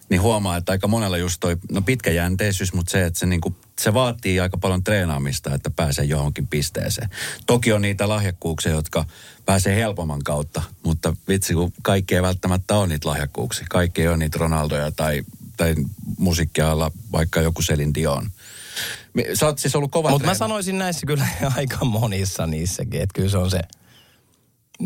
[0.09, 3.55] niin huomaa, että aika monella just toi, no pitkäjänteisyys, mutta se, että se, niin kuin,
[3.81, 7.09] se vaatii aika paljon treenaamista, että pääsee johonkin pisteeseen.
[7.45, 9.05] Toki on niitä lahjakkuuksia, jotka
[9.45, 13.67] pääsee helpomman kautta, mutta vitsi, kun kaikki ei välttämättä ole niitä lahjakkuuksia.
[13.69, 15.23] Kaikki ei ole niitä Ronaldoja tai,
[15.57, 15.75] tai
[16.17, 18.29] musiikkialla vaikka joku Selin Dion.
[19.33, 23.29] Sä oot siis ollut kova Mutta mä sanoisin näissä kyllä aika monissa niissäkin, että kyllä
[23.29, 23.59] se on se,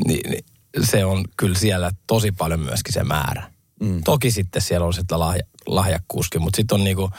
[0.06, 0.45] niin, niin,
[0.84, 3.51] se on kyllä siellä tosi paljon myöskin se määrä.
[3.80, 4.04] Mm.
[4.04, 7.10] Toki sitten siellä on sitä lahja, lahjakkuuskin, mutta sitten on niinku,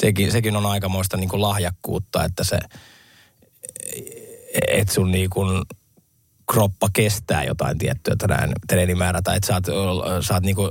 [0.00, 2.58] sekin, sekin on aikamoista niinku lahjakkuutta, että se,
[4.68, 5.40] että sun niinku
[6.52, 10.62] kroppa kestää jotain tiettyä tänään treenimäärää, tai että sä oot, sä oot niinku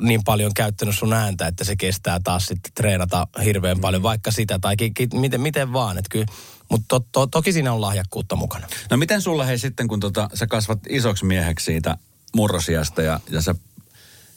[0.00, 4.58] niin paljon käyttänyt sun ääntä, että se kestää taas sitten treenata hirveän paljon, vaikka sitä,
[4.58, 6.26] tai ki, ki, miten, miten vaan, että kyllä,
[6.70, 8.66] mutta to, to, toki siinä on lahjakkuutta mukana.
[8.90, 11.96] No miten sulla hei sitten, kun tota, sä kasvat isoksi mieheksi siitä
[12.34, 13.54] murrosiasta ja, ja sä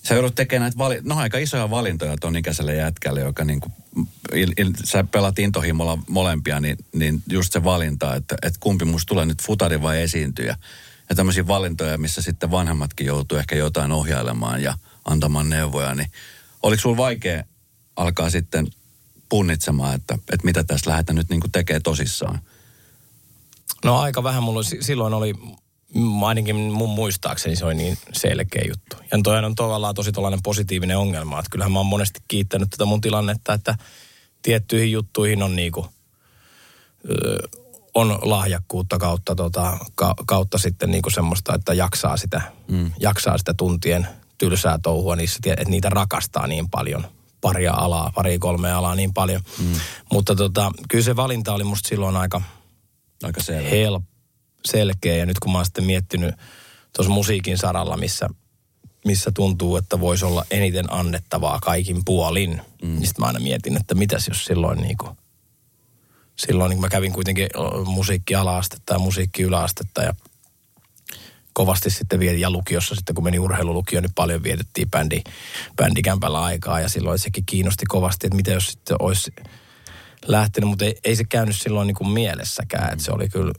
[0.09, 3.73] sä joudut tekemään näitä vali- no, aika isoja valintoja ton ikäiselle jätkälle, joka niin kuin,
[4.33, 9.09] il, il, sä pelat intohimolla molempia, niin, niin just se valinta, että, että kumpi musta
[9.09, 10.57] tulee nyt futari vai esiintyjä.
[11.09, 16.11] Ja tämmöisiä valintoja, missä sitten vanhemmatkin joutuu ehkä jotain ohjailemaan ja antamaan neuvoja, niin
[16.63, 17.43] oliko sulla vaikea
[17.95, 18.67] alkaa sitten
[19.29, 22.39] punnitsemaan, että, että mitä tässä lähdetään nyt niin tekemään tosissaan?
[23.83, 25.33] No aika vähän mulla silloin oli
[26.25, 28.95] ainakin mun muistaakseni se oli niin selkeä juttu.
[29.11, 32.85] Ja toi on tavallaan tosi tällainen positiivinen ongelma, että kyllähän mä oon monesti kiittänyt tätä
[32.85, 33.75] mun tilannetta, että
[34.41, 35.87] tiettyihin juttuihin on niinku,
[37.09, 37.47] ö,
[37.93, 42.91] on lahjakkuutta kautta, tota, ka, kautta sitten niinku semmoista, että jaksaa sitä, mm.
[42.99, 47.07] jaksaa sitä tuntien tylsää touhua niissä, että niitä rakastaa niin paljon
[47.41, 49.41] paria alaa, pari kolmea alaa niin paljon.
[49.59, 49.73] Mm.
[50.11, 52.41] Mutta tota, kyllä se valinta oli musta silloin aika,
[53.23, 54.18] aika helppo
[54.65, 55.15] selkeä.
[55.15, 56.35] Ja nyt kun mä oon sitten miettinyt
[56.95, 58.29] tuossa musiikin saralla, missä,
[59.05, 62.89] missä tuntuu, että voisi olla eniten annettavaa kaikin puolin, mm.
[62.89, 65.17] niin sitten mä aina mietin, että mitäs jos silloin niin kuin,
[66.35, 67.47] silloin niin mä kävin kuitenkin
[67.85, 70.13] musiikki-alaastetta ja musiikki-yläastetta ja
[71.53, 75.21] kovasti sitten vietin, ja lukiossa sitten kun meni urheilulukioon, niin paljon vietettiin bändi,
[75.75, 79.31] bändikämpällä aikaa ja silloin sekin kiinnosti kovasti, että mitä jos sitten olisi
[80.27, 83.53] lähtenyt, mutta ei, ei se käynyt silloin niin kuin mielessäkään, että se oli kyllä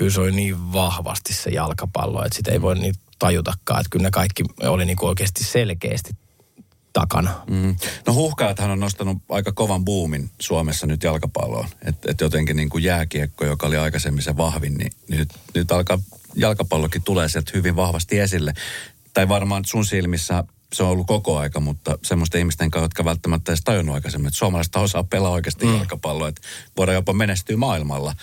[0.00, 3.80] kyllä se oli niin vahvasti se jalkapallo, että sitä ei voi niin tajutakaan.
[3.80, 6.16] Että kyllä ne kaikki oli niin oikeasti selkeästi
[6.92, 7.42] takana.
[7.50, 7.76] Mm.
[8.06, 11.66] No huhkaathan on nostanut aika kovan buumin Suomessa nyt jalkapalloon.
[11.84, 15.98] Että et jotenkin niin kuin jääkiekko, joka oli aikaisemmin se vahvin, niin nyt, nyt alkaa
[16.36, 18.54] jalkapallokin tulee sieltä hyvin vahvasti esille.
[19.14, 23.52] Tai varmaan sun silmissä se on ollut koko aika, mutta semmoisten ihmisten kanssa, jotka välttämättä
[23.52, 25.76] edes tajunnut aikaisemmin, että suomalaista osaa pelaa oikeasti mm.
[25.76, 26.42] jalkapalloa, että
[26.76, 28.14] voidaan jopa menestyä maailmalla.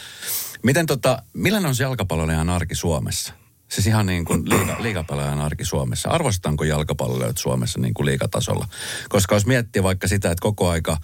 [0.64, 3.34] Miten tota, millainen on se jalkapallolijan arki Suomessa?
[3.70, 6.10] Siis ihan niin kuin liiga, liigapelaajan arki Suomessa.
[6.10, 8.68] Arvostetaanko jalkapalloilijat Suomessa niin kuin liigatasolla?
[9.10, 10.98] Koska jos miettii vaikka sitä, että koko aika,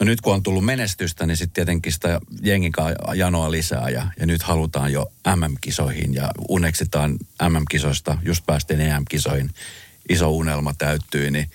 [0.00, 2.72] no nyt kun on tullut menestystä, niin sitten tietenkin sitä jengin
[3.14, 7.16] janoa lisää ja, ja nyt halutaan jo MM-kisoihin ja uneksitaan
[7.48, 9.50] MM-kisoista, just päästiin EM-kisoihin,
[10.08, 11.50] iso unelma täyttyy, niin,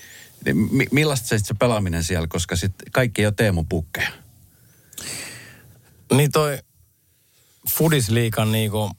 [0.45, 4.09] niin millaista se, se pelaaminen siellä, koska sitten kaikki ei ole Teemu Pukkeja?
[6.13, 6.59] Niin toi
[7.69, 8.91] Fudisliikan niinku,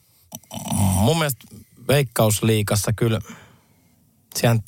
[0.73, 1.47] mun mielestä
[1.87, 3.19] veikkausliikassa kyllä,
[4.35, 4.61] siellä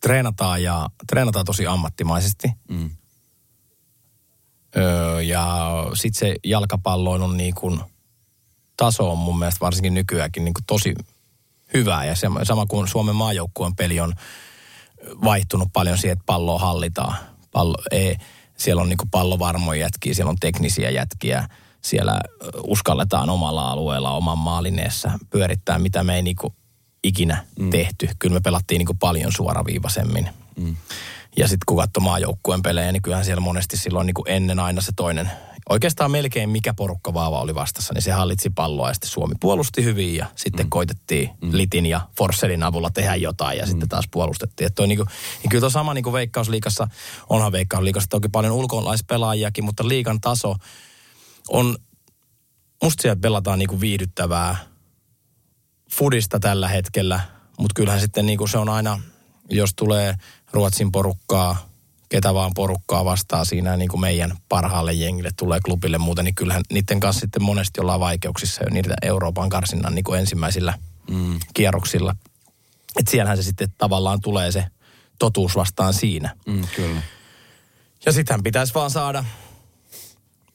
[0.00, 2.48] treenataan ja treenataan tosi ammattimaisesti.
[2.68, 2.90] Mm.
[4.76, 7.80] Öö, ja sitten se jalkapalloilun niin kuin,
[8.76, 10.94] taso on mun mielestä varsinkin nykyäänkin niin kuin tosi
[11.74, 12.04] hyvää.
[12.04, 14.14] Ja se, sama kuin Suomen maajoukkueen peli on
[15.24, 17.16] vaihtunut paljon siihen, että palloa hallitaan.
[17.52, 18.16] Pallo, ei,
[18.56, 21.48] siellä on niin kuin pallovarmoja jätkiä, siellä on teknisiä jätkiä–
[21.84, 22.20] siellä
[22.66, 26.54] uskalletaan omalla alueella oman maalineessa pyörittää, mitä me ei niinku
[27.04, 27.70] ikinä mm.
[27.70, 28.08] tehty.
[28.18, 30.28] Kyllä me pelattiin niinku paljon suoraviivaisemmin.
[30.56, 30.76] Mm.
[31.36, 34.92] Ja sitten kun katsoo maajoukkueen pelejä, niin kyllähän siellä monesti silloin niinku ennen aina se
[34.96, 35.30] toinen,
[35.68, 39.84] oikeastaan melkein mikä porukka vaava oli vastassa, niin se hallitsi palloa ja sitten Suomi puolusti
[39.84, 40.70] hyvin ja sitten mm.
[40.70, 41.50] koitettiin mm.
[41.52, 43.70] Litin ja Forsselin avulla tehdä jotain ja mm.
[43.70, 44.66] sitten taas puolustettiin.
[44.66, 45.04] Että niinku,
[45.42, 46.88] niin kyllä tuo sama niinku Veikkausliikassa,
[47.28, 50.56] onhan Veikkausliikassa toki paljon ulkolaispelaajiakin, mutta liikan taso–
[51.48, 51.76] on,
[52.82, 54.56] musta siellä pelataan niinku viihdyttävää
[55.90, 57.20] fudista tällä hetkellä,
[57.58, 59.00] mutta kyllähän sitten niinku se on aina,
[59.50, 60.14] jos tulee
[60.52, 61.72] Ruotsin porukkaa
[62.12, 66.62] ketä vaan porukkaa vastaa siinä niin kuin meidän parhaalle jengille tulee klubille muuten, niin kyllähän
[66.72, 70.78] niiden kanssa sitten monesti ollaan vaikeuksissa jo niitä Euroopan karsinnan niin kuin ensimmäisillä
[71.10, 71.38] mm.
[71.54, 72.16] kierroksilla.
[72.98, 74.64] Että siellähän se sitten tavallaan tulee se
[75.18, 76.36] totuus vastaan siinä.
[76.46, 77.02] Mm, kyllä.
[78.06, 79.24] Ja sittenhän pitäisi vaan saada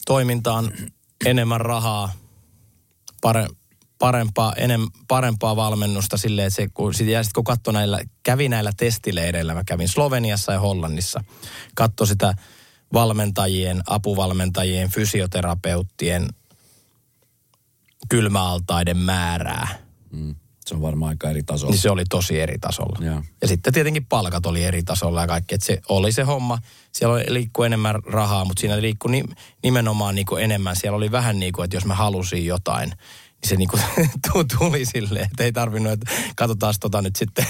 [0.08, 0.72] toimintaan
[1.26, 2.14] enemmän rahaa,
[3.22, 3.48] pare,
[4.00, 8.50] parempaa, enem, parempaa valmennusta silleen, että se, kun, sit, ja sit kun katso näillä, kävi
[8.50, 11.24] näillä testileireillä, mä kävin Sloveniassa ja Hollannissa,
[11.76, 12.34] katso sitä
[12.94, 16.28] valmentajien, apuvalmentajien, fysioterapeuttien
[18.10, 19.68] kylmäaltaiden määrää.
[20.12, 20.36] Mm.
[20.68, 21.72] Se on varmaan aika eri tasolla.
[21.72, 23.06] Niin se oli tosi eri tasolla.
[23.06, 25.56] Ja, ja sitten tietenkin palkat oli eri tasolla ja kaikki.
[25.56, 26.60] Että se oli se homma.
[26.92, 29.24] Siellä oli, liikkui enemmän rahaa, mutta siinä liikkui ni,
[29.64, 30.76] nimenomaan niin kuin enemmän.
[30.76, 32.92] Siellä oli vähän niin kuin, että jos mä halusin jotain,
[33.48, 33.80] se niinku
[34.58, 37.46] tuli silleen, että ei tarvinnut, että katsotaan tota nyt sitten.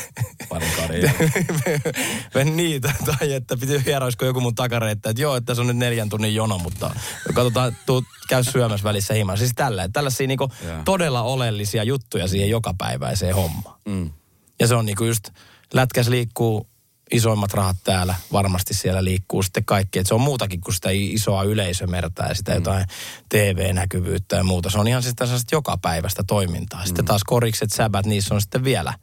[2.34, 5.78] Parin niitä, tai että piti hieroisko joku mun takareetta, että joo, että se on nyt
[5.78, 6.96] neljän tunnin jono, mutta
[7.34, 9.38] katsotaan, tuu, käy syömässä välissä himaan.
[9.38, 10.52] Siis tällä, tällaisia niinku
[10.86, 13.80] todella oleellisia juttuja siihen jokapäiväiseen hommaan.
[13.86, 14.12] Mm.
[14.60, 15.30] Ja se on niinku just,
[15.74, 16.68] lätkäs liikkuu
[17.12, 20.00] isoimmat rahat täällä, varmasti siellä liikkuu sitten kaikki.
[20.00, 22.56] Että se on muutakin kuin sitä isoa yleisömertaa ja sitä mm.
[22.56, 22.86] jotain
[23.30, 24.70] TV-näkyvyyttä ja muuta.
[24.70, 26.86] Se on ihan sitä siis joka päivästä toimintaa.
[26.86, 27.08] Sitten mm.
[27.08, 28.94] taas korikset, säbät, niissä on sitten vielä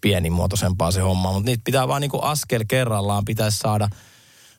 [0.00, 1.32] pienimuotoisempaa se homma.
[1.32, 3.88] Mutta niitä pitää vaan niinku askel kerrallaan pitäisi saada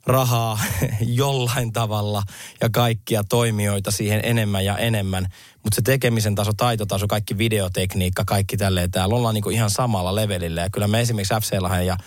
[0.08, 0.60] rahaa
[1.02, 2.24] jollain tavalla
[2.62, 5.28] ja kaikkia toimijoita siihen enemmän ja enemmän.
[5.64, 10.62] Mutta se tekemisen taso, taitotaso, kaikki videotekniikka, kaikki tälleen, täällä ollaan niinku ihan samalla levelillä.
[10.62, 11.54] Ja kyllä me esimerkiksi FC
[11.86, 11.98] ja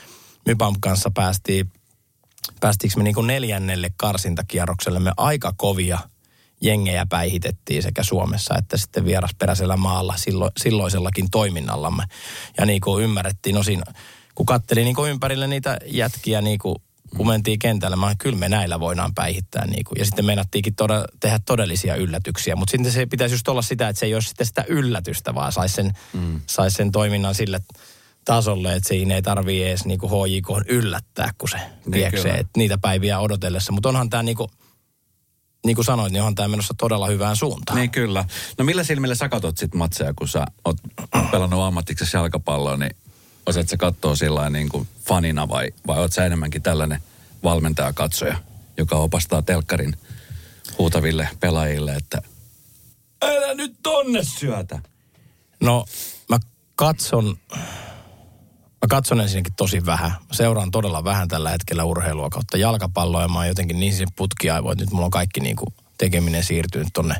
[0.46, 1.72] Mypam kanssa päästiin,
[2.61, 4.98] päästiinkö me niin kuin neljännelle karsintakierrokselle.
[4.98, 5.98] Me aika kovia
[6.61, 12.05] jengejä päihitettiin sekä Suomessa että sitten vierasperäisellä maalla sillo, silloisellakin toiminnallamme.
[12.59, 13.83] Ja niin kuin ymmärrettiin osin,
[14.35, 16.77] kun kattelin niin kuin ympärille niitä jätkiä niin kuin
[17.16, 19.66] kun mentiin kentälle, mä kyllä me näillä voidaan päihittää.
[19.66, 19.98] Niin kuin.
[19.98, 22.57] Ja sitten meinattiinkin toda, tehdä todellisia yllätyksiä.
[22.57, 25.53] Mutta sitten se pitäisi just olla sitä, että se ei ole sitten sitä yllätystä, vaan
[25.53, 26.40] saisi sen, mm.
[26.46, 27.61] sais sen toiminnan sille
[28.28, 32.78] tasolle, että siinä ei tarvii edes niinku HJK yllättää, kun se niin vieksee että niitä
[32.78, 33.72] päiviä odotellessa.
[33.72, 34.50] Mutta onhan tämä niinku,
[35.66, 37.78] niin kuin sanoit, niin onhan tämä menossa todella hyvään suuntaan.
[37.78, 38.24] Niin kyllä.
[38.58, 40.76] No millä silmillä sä katot sit matseja, kun sä oot
[41.30, 42.96] pelannut ammattiksesi jalkapalloa, niin
[43.46, 47.02] osaat sä katsoa sillä niin kuin fanina vai, vai oot sä enemmänkin tällainen
[47.44, 48.38] valmentaja-katsoja,
[48.76, 49.96] joka opastaa telkkarin
[50.78, 52.22] huutaville pelaajille, että
[53.22, 54.82] älä nyt tonne syötä.
[55.60, 55.84] No
[56.28, 56.38] mä
[56.76, 57.38] katson,
[58.82, 60.10] Mä katson ensinnäkin tosi vähän.
[60.10, 64.08] Mä seuraan todella vähän tällä hetkellä urheilua kautta jalkapalloa ja mä oon jotenkin niin sen
[64.16, 67.14] putkiaivo, että nyt mulla on kaikki niin kuin tekeminen siirtynyt tonne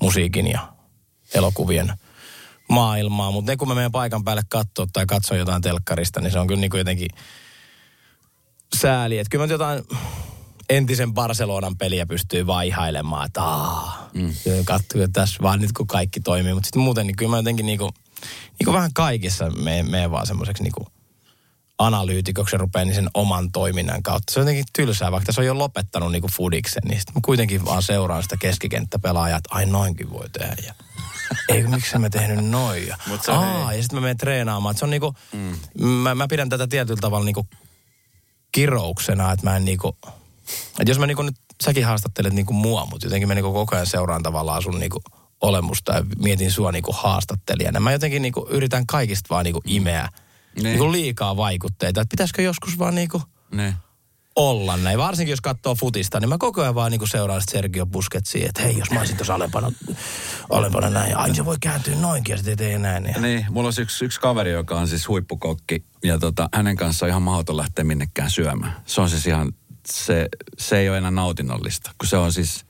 [0.00, 0.72] musiikin ja
[1.34, 1.92] elokuvien
[2.68, 3.32] maailmaan.
[3.32, 6.46] Mutta ne kun mä menen paikan päälle katsoa tai katson jotain telkkarista, niin se on
[6.46, 7.08] kyllä niin kuin jotenkin
[8.76, 9.18] sääli.
[9.18, 9.82] Että kyllä mä jotain
[10.70, 14.34] entisen Barcelonan peliä pystyy vaihailemaan, että aah, mm.
[14.64, 16.54] katsoa tässä vaan nyt kun kaikki toimii.
[16.54, 17.92] Mutta sitten muuten niin kyllä mä jotenkin niin kuin
[18.58, 20.86] niin kuin vähän kaikissa me, me vaan semmoiseksi niin
[21.78, 24.32] analyytikoksi rupeaa niin sen oman toiminnan kautta.
[24.32, 27.20] Se on jotenkin tylsää, vaikka se on jo lopettanut niin kuin fudiksen, niin sitten mä
[27.24, 30.56] kuitenkin vaan seuraan sitä keskikenttäpelaajaa, että ai noinkin voi tehdä.
[30.66, 30.74] Ja,
[31.48, 32.86] ei, miksi mä tehnyt noin?
[32.86, 32.96] Ja,
[33.28, 34.76] Aa, ja sitten mä menen treenaamaan.
[34.76, 35.84] Se on niinku, mm.
[35.84, 37.46] mä, mä, pidän tätä tietyllä tavalla niinku
[38.52, 39.96] kirouksena, että mä en niinku,
[40.78, 43.86] että jos mä niinku nyt, säkin haastattelet niinku mua, mutta jotenkin mä niinku koko ajan
[43.86, 45.02] seuraan tavallaan sun niinku
[45.42, 47.80] olemusta ja mietin sua niinku haastattelijana.
[47.80, 50.08] Mä jotenkin niinku yritän kaikista vaan niinku imeä
[50.62, 50.68] ne.
[50.68, 52.00] niinku liikaa vaikutteita.
[52.00, 53.74] Että pitäisikö joskus vaan niinku ne.
[54.36, 54.98] olla näin.
[54.98, 58.78] Varsinkin jos katsoo futista, niin mä koko ajan vaan niinku seuraan Sergio Busquetsia, että hei,
[58.78, 59.72] jos mä olisin tuossa alempana,
[60.50, 63.04] alempana näin, ai se voi kääntyä noinkin ja sitten tee näin.
[63.04, 63.20] Ja.
[63.20, 67.22] Niin, mulla on yksi, yksi kaveri, joka on siis huippukokki ja tota, hänen kanssaan ihan
[67.22, 68.76] mahdoton lähteä minnekään syömään.
[68.86, 69.52] Se on siis ihan,
[69.86, 70.28] se,
[70.58, 72.64] se ei ole enää nautinnollista, kun se on siis,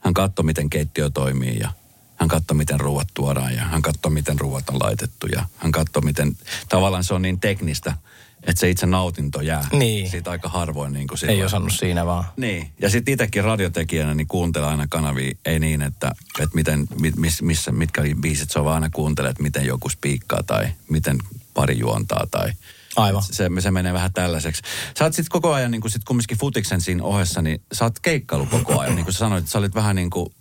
[0.00, 1.70] hän katsoo miten keittiö toimii ja
[2.16, 6.02] hän katsoi, miten ruuat tuodaan ja hän katsoi, miten ruuat on laitettu ja hän katsoi,
[6.02, 6.36] miten
[6.68, 7.94] tavallaan se on niin teknistä,
[8.42, 9.68] että se itse nautinto jää.
[9.72, 10.10] Niin.
[10.10, 12.24] Siitä aika harvoin niin kuin Ei osannut siinä vaan.
[12.36, 12.70] Niin.
[12.80, 17.72] Ja sitten itsekin radiotekijänä niin kuuntelee aina kanavia, ei niin, että, että miten, miss, missä,
[17.72, 21.18] mitkä biisit se on, vaan aina kuuntelee, että miten joku spiikkaa tai miten
[21.54, 22.52] pari juontaa tai
[22.96, 23.22] Aivan.
[23.22, 24.62] Se, se menee vähän tällaiseksi.
[24.98, 27.98] Sä oot sitten koko ajan, niin kuin sit kumminkin futiksen siinä ohessa, niin sä oot
[28.00, 28.94] keikkailu koko ajan.
[28.94, 30.32] niin kuin sä sanoit, että sä olit vähän niin kuin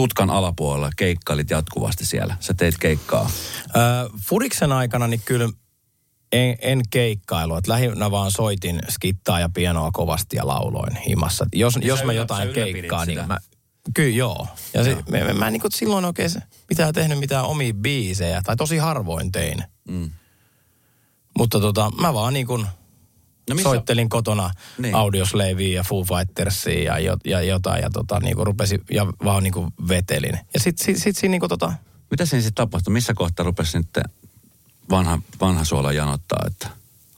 [0.00, 2.36] tutkan alapuolella keikkailit jatkuvasti siellä?
[2.40, 3.30] Sä teit keikkaa.
[3.76, 3.82] Öö,
[4.28, 5.48] Furiksen aikana niin kyllä
[6.32, 7.56] en, en keikkailu.
[7.56, 11.46] Että lähinnä vaan soitin skittaa ja pianoa kovasti ja lauloin himassa.
[11.52, 13.38] Jos, jos mä jotain keikkaa, niin mä,
[13.94, 14.46] Kyllä joo.
[14.74, 16.30] Ja se, mä, mä, mä niin kuin silloin oikein
[16.68, 18.42] mitään tehnyt mitään omia biisejä.
[18.44, 19.64] Tai tosi harvoin tein.
[19.88, 20.10] Mm.
[21.38, 22.66] Mutta tota, mä vaan niin kuin
[23.50, 23.68] No missä...
[23.68, 24.94] Soittelin kotona niin.
[24.94, 29.72] Audioslavia ja Foo Fightersia ja, jo, ja jotain ja tota, niinku rupesi, ja vaan niinku
[29.88, 30.38] vetelin.
[30.54, 31.72] Ja sit, sit, sit siinä niinku tota...
[32.10, 32.92] Mitä siinä sitten tapahtui?
[32.92, 34.04] Missä kohtaa rupesi sitten
[34.90, 36.68] vanha, vanha suola janottaa, että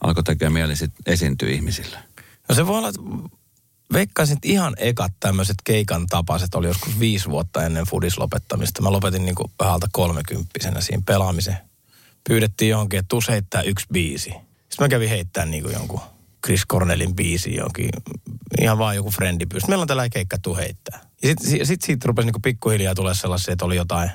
[0.03, 1.97] alkoi tekemään mieli sit esiintyä ihmisille?
[2.49, 3.01] No se voi olla, että
[3.93, 8.81] veikkaisin, että ihan ekat tämmöiset keikan tapaset oli joskus viisi vuotta ennen fudis lopettamista.
[8.81, 11.57] Mä lopetin niinku vähältä kolmekymppisenä siinä pelaamisen.
[12.29, 14.29] Pyydettiin johonkin, että tuu heittää yksi biisi.
[14.29, 16.01] Sitten mä kävin heittämään niinku jonkun
[16.45, 17.89] Chris Cornellin biisi jonkin,
[18.61, 19.67] ihan vaan joku frendi pyysi.
[19.67, 20.99] Meillä on tällä keikka, tuu heittää.
[21.23, 24.11] Ja sitten sit siitä rupesi niinku pikkuhiljaa tulee sellaisia, että oli jotain,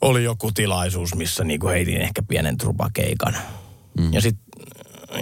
[0.00, 3.36] oli joku tilaisuus, missä niinku heitin ehkä pienen trupakeikan.
[3.98, 4.12] Mm.
[4.12, 4.48] Ja sitten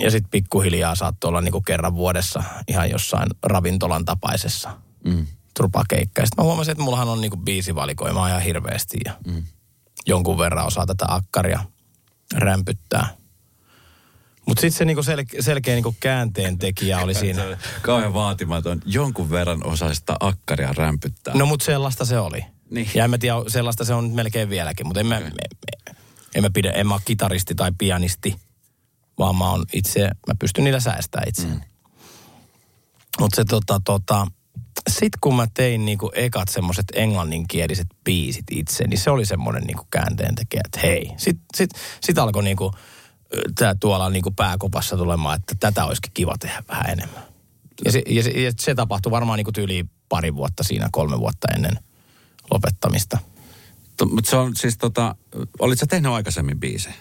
[0.03, 4.71] ja sit pikkuhiljaa saattoi olla niinku kerran vuodessa ihan jossain ravintolan tapaisessa
[5.05, 5.27] mm.
[5.55, 6.23] trupakeikka.
[6.23, 9.43] Ja sitten mä huomasin, että mullahan on niinku biisivalikoimaa ihan hirveästi ja mm.
[10.07, 11.65] jonkun verran osaa tätä akkaria
[12.35, 13.09] rämpyttää.
[14.47, 17.59] Mutta sitten se niinku sel- selkeä niinku käänteen tekijä oli siinä.
[17.83, 18.83] Kauhean vaatimaton.
[18.85, 21.35] Jonkun verran osaista akkaria rämpyttää.
[21.35, 22.45] No mutta sellaista se oli.
[22.71, 22.91] Niin.
[22.95, 24.87] Ja en mä tiedä, sellaista se on melkein vieläkin.
[24.87, 25.31] Mutta en mä, okay.
[26.35, 28.37] en mä pidä, en mä ole kitaristi tai pianisti,
[29.19, 31.47] vaan mä oon itse, mä pystyn niillä säästämään itse.
[31.47, 31.61] Mm.
[33.21, 34.27] Mutta se tota, tota,
[34.89, 39.87] sit kun mä tein niinku ekat semmoset englanninkieliset biisit itse, niin se oli semmoinen niinku
[39.91, 41.11] käänteen tekijä, että hei.
[41.17, 42.73] Sit, sit, sit alkoi niinku,
[43.59, 47.23] tää tuolla niin kuin pääkopassa tulemaan, että tätä olisikin kiva tehdä vähän enemmän.
[47.85, 51.49] Ja se, ja se, ja se tapahtui varmaan niin tyyliin pari vuotta siinä, kolme vuotta
[51.55, 51.79] ennen
[52.51, 53.19] lopettamista.
[54.11, 55.15] Mutta se on siis tota,
[55.59, 56.95] olit sä tehnyt aikaisemmin biisejä?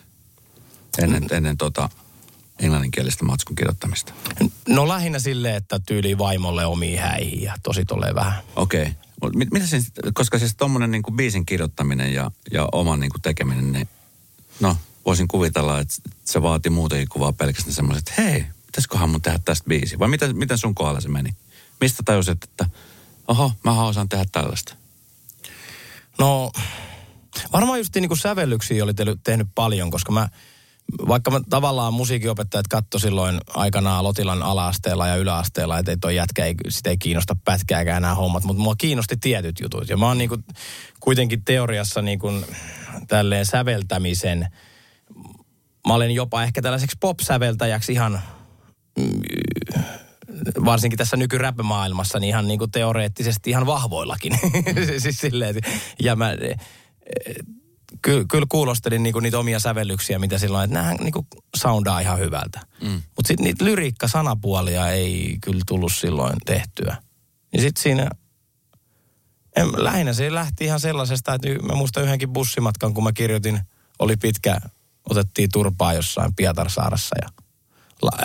[0.98, 1.28] Ennen, mm.
[1.32, 1.90] ennen tota
[2.60, 4.14] englanninkielistä matskun kirjoittamista?
[4.68, 8.44] No lähinnä silleen, että tyyli vaimolle omiin häihin ja tosi tulee vähän.
[8.56, 8.92] Okei.
[9.22, 9.46] Okay.
[9.52, 13.90] Mitä siis, koska siis tommonen niinku biisin kirjoittaminen ja, ja oman niinku tekeminen, niin
[14.60, 15.94] no voisin kuvitella, että
[16.26, 20.00] se vaati muutenkin kuvaa pelkästään semmoiset, että hei, pitäisiköhän mun tehdä tästä biisi?
[20.00, 21.36] Vai miten, miten sun kohdalla se meni?
[21.82, 22.70] Mistä tajusit, että
[23.28, 24.76] oho, mä osaan tehdä tällaista?
[26.20, 26.52] No,
[27.54, 30.30] varmaan just niin kuin sävellyksiä oli tehnyt paljon, koska mä,
[31.08, 36.56] vaikka mä tavallaan musiikinopettajat katto silloin aikanaan Lotilan alaasteella ja yläasteella, että toi jätkä ei,
[36.70, 39.90] sitä ei kiinnosta pätkääkään nämä hommat, mutta mua kiinnosti tietyt jutut.
[39.90, 40.38] Ja mä oon niinku
[41.00, 42.32] kuitenkin teoriassa niinku
[43.08, 44.48] tälleen säveltämisen
[45.86, 48.22] mä olen jopa ehkä tällaiseksi pop-säveltäjäksi ihan
[48.98, 49.22] mm,
[50.66, 54.40] varsinkin tässä nykyräppämaailmassa, niin ihan niin kuin teoreettisesti ihan vahvoillakin.
[54.44, 54.76] Mm.
[55.02, 55.56] siis silleen,
[56.04, 56.32] ja mä
[58.02, 62.60] kyllä, kyllä kuulostelin niinku niitä omia sävellyksiä, mitä silloin, että nämä niinku soundaa ihan hyvältä.
[62.82, 63.02] Mm.
[63.16, 66.98] Mutta sitten niitä lyriikka-sanapuolia ei kyllä tullut silloin tehtyä.
[67.54, 68.10] Ja sitten siinä,
[69.56, 73.60] en, lähinnä se lähti ihan sellaisesta, että mä muistan yhdenkin bussimatkan, kun mä kirjoitin,
[74.00, 74.62] oli pitkä
[75.10, 77.30] otettiin turpaa jossain Pietarsaarassa ja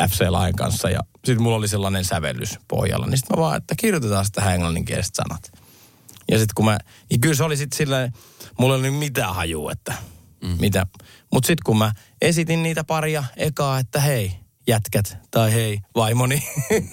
[0.08, 3.06] FC Lain kanssa ja sitten mulla oli sellainen sävellys pohjalla.
[3.06, 5.52] Niin sitten mä vaan, että kirjoitetaan sitä englanninkieliset sanat.
[6.30, 6.78] Ja sitten kun mä,
[7.10, 8.12] niin kyllä se oli sitten silleen,
[8.58, 9.94] mulla ei ollut mitään hajua, että
[10.42, 10.56] mm.
[10.60, 10.86] mitä.
[11.32, 14.32] Mutta sitten kun mä esitin niitä paria ekaa, että hei,
[14.66, 16.42] jätkät tai hei, vaimoni,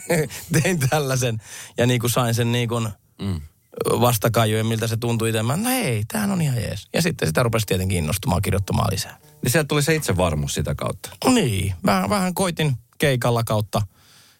[0.62, 1.42] tein tällaisen.
[1.78, 2.90] Ja niin kuin sain sen niin kuin
[3.22, 3.42] mm.
[3.86, 5.44] vastakaijujen, miltä se tuntui itse.
[5.44, 6.88] Mä, no hei, tämähän on ihan jees.
[6.94, 9.18] Ja sitten sitä rupesi tietenkin innostumaan kirjoittamaan lisää.
[9.44, 11.10] Niin sieltä tuli se itsevarmuus sitä kautta.
[11.26, 13.82] Niin, vähän, vähän koitin keikalla kautta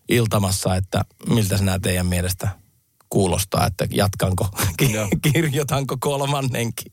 [0.10, 2.50] iltamassa, että miltä nämä teidän mielestä
[3.10, 4.50] kuulostaa, että jatkanko,
[5.34, 6.92] kirjoitanko kolmannenkin.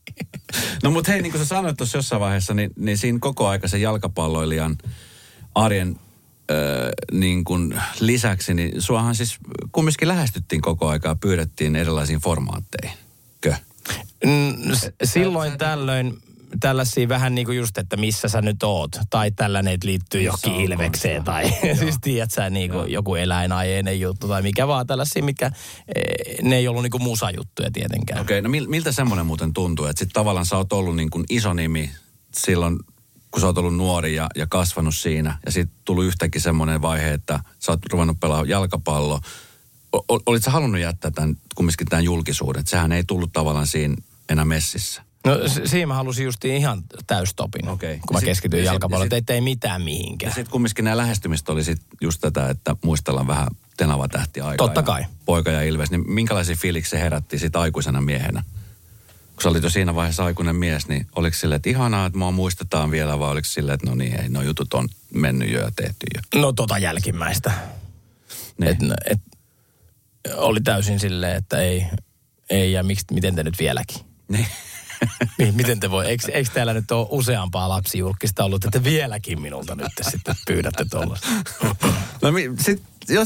[0.83, 3.67] No mutta hei, niin kuin sä sanoit tuossa jossain vaiheessa, niin, niin siinä koko aika
[3.67, 4.77] se jalkapalloilijan
[5.55, 5.99] arjen
[6.51, 9.37] öö, niin kuin lisäksi, niin suahan siis
[9.71, 12.97] kumminkin lähestyttiin koko aikaa, pyydettiin erilaisiin formaatteihin.
[13.41, 13.55] Kö?
[15.03, 16.17] silloin tällöin
[16.59, 18.91] tällaisia vähän niin kuin just, että missä sä nyt oot.
[19.09, 21.23] Tai tällainen, liittyy johonkin ilvekseen.
[21.23, 24.27] Tai siis tiedät sä niin kuin joku eläinaiheinen juttu.
[24.27, 25.45] Tai mikä vaan tällaisia, mikä
[25.95, 28.21] eh, ne ei ollut niin kuin musajuttuja tietenkään.
[28.21, 29.85] Okei, okay, no miltä semmoinen muuten tuntuu?
[29.85, 31.91] Että sitten tavallaan sä oot ollut niin kuin iso nimi
[32.35, 32.79] silloin,
[33.31, 35.37] kun sä oot ollut nuori ja, ja kasvanut siinä.
[35.45, 39.19] Ja sitten tullut yhtäkkiä semmoinen vaihe, että sä oot ruvennut pelaamaan jalkapallo.
[40.25, 42.67] Olit sä halunnut jättää tämän, kumminkin tämän julkisuuden?
[42.67, 43.95] Sehän ei tullut tavallaan siinä
[44.29, 45.01] enää messissä.
[45.25, 47.97] No siinä mä halusin just ihan täystopin, okay.
[48.07, 50.29] kun mä sit, keskityin jalkapalloon, että ei mitään mihinkään.
[50.29, 53.47] Ja sitten kumminkin nämä lähestymistä oli sit just tätä, että muistellaan vähän
[53.77, 54.67] Tenava tähti aikaa.
[54.67, 55.05] Totta kai.
[55.25, 58.43] Poika ja Ilves, niin minkälaisia fiiliksi se herätti sit aikuisena miehenä?
[59.35, 62.31] Kun sä olit jo siinä vaiheessa aikuinen mies, niin oliko silleen, että ihanaa, että mua
[62.31, 65.71] muistetaan vielä, vai oliko silleen, että no niin, ei, no jutut on mennyt jo ja
[65.75, 66.41] tehty jo?
[66.41, 67.51] No tota jälkimmäistä.
[68.57, 68.71] Niin.
[68.71, 68.77] Et,
[69.11, 69.19] et,
[70.35, 71.85] oli täysin silleen, että ei,
[72.49, 73.97] ei ja miksi, miten te nyt vieläkin?
[74.27, 74.47] Niin.
[75.37, 76.05] Niin, miten te voi?
[76.05, 81.27] Eikö, eikö täällä nyt ole useampaa lapsijulkista ollut, että vieläkin minulta nyt sitten pyydätte tuollaista?
[82.21, 82.29] No
[82.59, 82.83] sit,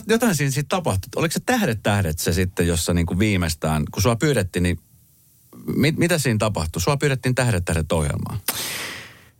[0.08, 1.10] jotain siinä sitten tapahtui.
[1.16, 4.80] Oliko se tähdet tähdet se sitten, jossa niin kuin viimeistään, kun sua pyydettiin, niin
[5.76, 6.82] mit, mitä siinä tapahtui?
[6.82, 8.40] Sua pyydettiin tähdet tähdet ohjelmaan.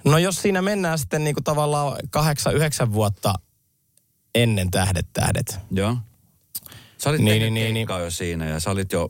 [0.06, 3.34] No jos siinä mennään sitten niin kuin tavallaan kahdeksan, yhdeksän vuotta
[4.36, 5.60] ennen tähdet tähdet.
[5.72, 5.98] Joo.
[6.98, 7.88] Sä olit niin, niin, niin, niin.
[8.04, 9.10] jo siinä ja sä olit jo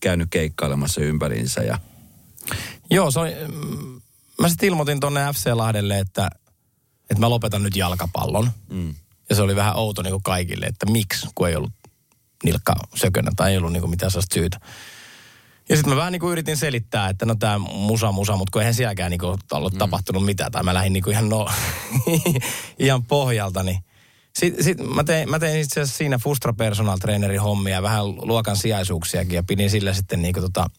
[0.00, 1.78] käynyt keikkailemassa ympäriinsä ja...
[2.90, 4.00] Joo, se oli, mm,
[4.40, 6.30] mä sitten ilmoitin tonne FC Lahdelle, että,
[7.10, 8.50] että mä lopetan nyt jalkapallon.
[8.68, 8.94] Mm.
[9.28, 11.72] Ja se oli vähän outo niin kuin kaikille, että miksi, kun ei ollut
[12.44, 14.60] nilkka sökönä tai ei ollut niin kuin mitään sellaista syytä.
[15.68, 18.62] Ja sitten mä vähän niin kuin yritin selittää, että no tämä musa musa, mutta kun
[18.62, 19.78] eihän sielläkään niin kuin ollut mm.
[19.78, 20.52] tapahtunut mitään.
[20.52, 21.48] Tai mä lähdin niin kuin ihan, no,
[22.78, 23.78] ihan pohjalta, niin
[24.38, 28.56] sitten sit mä tein, mä tein itse asiassa siinä Fustra Personal Trainerin hommia, vähän luokan
[28.56, 30.70] sijaisuuksiakin ja pidin sillä sitten niin kuin tota,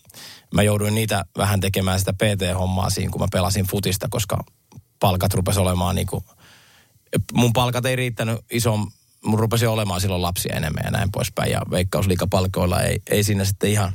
[0.54, 4.44] mä jouduin niitä vähän tekemään sitä PT-hommaa siinä, kun mä pelasin futista, koska
[5.00, 6.24] palkat rupesi olemaan niin kuin,
[7.34, 8.78] mun palkat ei riittänyt iso,
[9.26, 11.52] mun rupesi olemaan silloin lapsia enemmän ja näin poispäin.
[11.52, 13.94] Ja veikkausliikapalkoilla ei, ei siinä sitten ihan,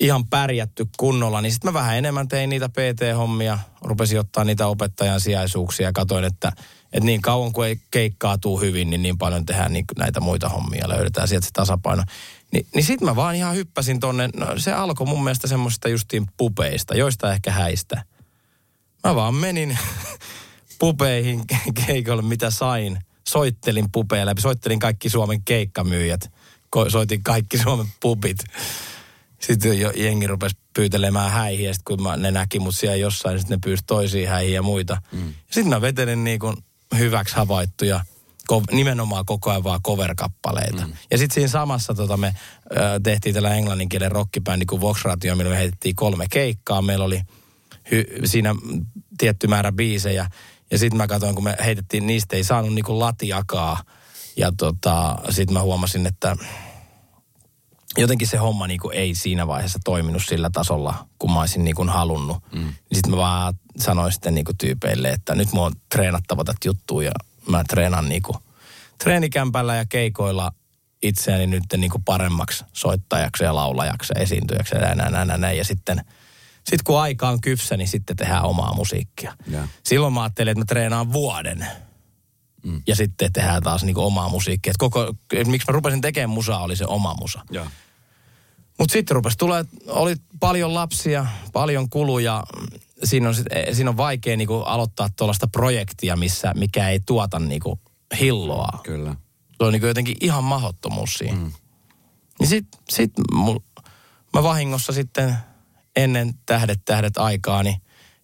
[0.00, 5.20] ihan pärjätty kunnolla, niin sitten mä vähän enemmän tein niitä PT-hommia, rupesin ottaa niitä opettajan
[5.20, 6.48] sijaisuuksia ja katsoin, että,
[6.92, 10.48] että niin kauan kuin ei keikkaa tuu hyvin, niin niin paljon tehdään niin näitä muita
[10.48, 12.02] hommia, löydetään sieltä se tasapaino.
[12.54, 16.26] Ni, niin sitten mä vaan ihan hyppäsin tonne, no se alkoi mun mielestä semmoista justiin
[16.36, 18.04] pupeista, joista ehkä häistä.
[19.04, 19.78] Mä vaan menin
[20.78, 21.44] pupeihin
[21.86, 22.98] keikolle, mitä sain.
[23.28, 26.32] Soittelin pupeille, soittelin kaikki Suomen keikkamyyjät,
[26.88, 28.38] soitin kaikki Suomen pupit.
[29.40, 33.38] Sitten jo jengi rupesi pyytelemään häihin ja sitten kun mä, ne näki mut siellä jossain,
[33.38, 35.02] sitten ne pyysi toisiin häihin ja muita.
[35.12, 35.34] Mm.
[35.50, 36.56] Sitten mä vetelin niin kuin
[36.98, 38.00] hyväksi havaittuja
[38.52, 40.86] ko- nimenomaan koko ajan vaan cover-kappaleita.
[40.86, 40.92] Mm.
[41.10, 42.34] Ja sitten siinä samassa tota, me
[42.76, 46.82] ö, tehtiin tällä englanninkielen rockibändi kuin Vox Ratio, millä me heitettiin kolme keikkaa.
[46.82, 47.20] Meillä oli
[47.90, 48.54] hy- siinä
[49.18, 50.30] tietty määrä biisejä.
[50.70, 53.82] Ja sitten mä katsoin, kun me heitettiin, niistä ei saanut niinku latiakaa.
[54.36, 56.36] Ja tota, sitten mä huomasin, että
[57.98, 62.36] jotenkin se homma niinku ei siinä vaiheessa toiminut sillä tasolla, kun mä olisin niinku halunnut.
[62.52, 62.74] Mm.
[62.92, 67.12] Sitten mä vaan sanoin sitten niinku tyypeille, että nyt mua on treenattava tätä juttua ja
[67.48, 68.36] mä treenan niinku
[68.98, 70.52] treenikämpällä ja keikoilla
[71.02, 75.58] itseäni nyt niinku paremmaksi soittajaksi ja laulajaksi ja esiintyjäksi ja näin, näin, näin, näin.
[75.58, 76.04] Ja sitten
[76.64, 79.36] sit kun aika on kypsä, niin sitten tehdään omaa musiikkia.
[79.46, 79.68] Ja.
[79.84, 81.66] Silloin mä ajattelin, että mä treenaan vuoden.
[82.64, 82.82] Mm.
[82.86, 84.70] Ja sitten tehdään taas niinku omaa musiikkia.
[84.70, 87.40] Et koko, et miksi mä rupesin tekemään musaa, oli se oma musa.
[87.50, 87.70] Ja.
[88.78, 92.42] Mutta sitten rupesi tulee, oli paljon lapsia, paljon kuluja.
[93.04, 93.34] Siinä on,
[93.72, 97.80] siinä on vaikea niinku aloittaa tuollaista projektia, missä, mikä ei tuota niinku
[98.20, 98.68] hilloa.
[98.82, 99.16] Kyllä.
[99.58, 101.36] Se on niinku jotenkin ihan mahottomuus siinä.
[101.36, 101.52] Mm.
[102.40, 103.58] Niin sit, sit mul,
[104.32, 105.36] mä vahingossa sitten
[105.96, 107.76] ennen tähdet tähdet aikaa, niin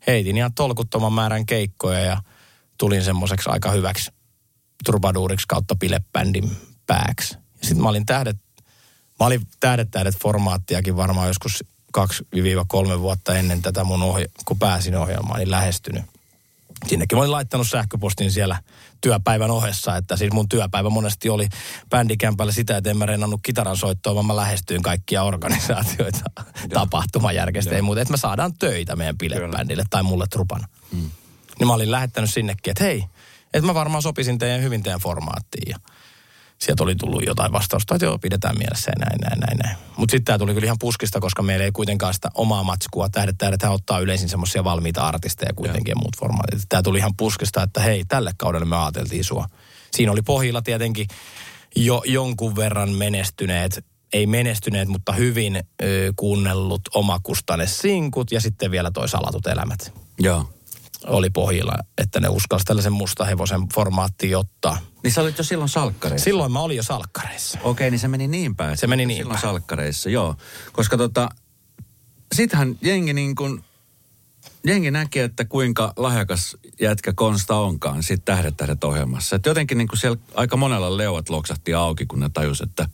[0.07, 2.23] heitin ihan tolkuttoman määrän keikkoja ja
[2.79, 4.11] tulin semmoiseksi aika hyväksi
[4.85, 6.51] turbaduuriksi kautta pilebändin
[6.87, 7.37] pääksi.
[7.63, 8.37] Sitten mä olin tähdet
[9.21, 11.65] Mä olin tähdet tähdet formaattiakin varmaan joskus
[11.99, 16.03] 2-3 vuotta ennen tätä mun ohje- kun pääsin ohjelmaan, niin lähestynyt.
[16.87, 18.63] Sinnekin mä olin laittanut sähköpostin siellä
[19.01, 21.49] työpäivän ohessa, että siis mun työpäivä monesti oli
[21.91, 26.31] bändikämpällä sitä, että en mä rennannut kitaran soittoa, vaan mä lähestyin kaikkia organisaatioita,
[26.75, 30.69] tapahtumajärjestöjä ja muuta, että me saadaan töitä meidän pilebändille tai mulle trupana.
[30.93, 31.11] Hmm.
[31.59, 33.05] Niin mä olin lähettänyt sinnekin, että hei,
[33.55, 35.71] että mä varmaan sopisin teidän hyvin teidän formaattiin.
[35.71, 35.79] Ja
[36.65, 39.77] sieltä oli tullut jotain vastausta, että joo, pidetään mielessä ja näin, näin, näin, näin.
[39.97, 43.09] Mutta sitten tämä tuli kyllä ihan puskista, koska meillä ei kuitenkaan sitä omaa matskua.
[43.09, 46.61] Tähdet, tähdet ottaa yleisin semmoisia valmiita artisteja kuitenkin ja muut formaatit.
[46.69, 49.47] Tämä tuli ihan puskista, että hei, tälle kaudelle me ajateltiin sua.
[49.91, 51.07] Siinä oli pohjilla tietenkin
[51.77, 58.91] jo jonkun verran menestyneet, ei menestyneet, mutta hyvin ö, kuunnellut omakustane sinkut ja sitten vielä
[58.91, 59.93] toi salatut elämät.
[60.19, 60.47] Joo
[61.07, 64.79] oli pohjilla, että ne uskalsi tällaisen mustahevosen formaattiin ottaa.
[65.03, 66.25] Niin sä olit jo silloin salkkareissa?
[66.25, 67.59] Silloin mä olin jo salkkareissa.
[67.63, 68.77] Okei, niin se meni niin päin.
[68.77, 69.43] Se meni niin Silloin päin.
[69.43, 70.37] salkkareissa, joo.
[70.73, 71.29] Koska tota,
[72.35, 73.65] sittenhän jengi niin kuin,
[74.67, 79.37] jengi näki, että kuinka lahjakas jätkä Konsta onkaan sit Tähdet tähdet ohjelmassa.
[79.37, 82.89] Että jotenkin niin kuin siellä aika monella leuat loksahti auki, kun ne tajus, että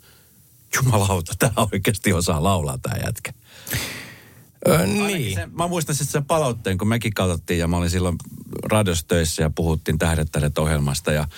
[0.76, 3.32] jumalauta, tämä oikeasti osaa laulaa tämä jätkä.
[4.68, 5.34] Öö, niin.
[5.34, 8.16] Sen, mä muistan sitten sen palautteen, kun mekin katsottiin ja mä olin silloin
[8.64, 11.12] radiostöissä ja puhuttiin Tähdet tähdet ohjelmasta.
[11.12, 11.28] Ja,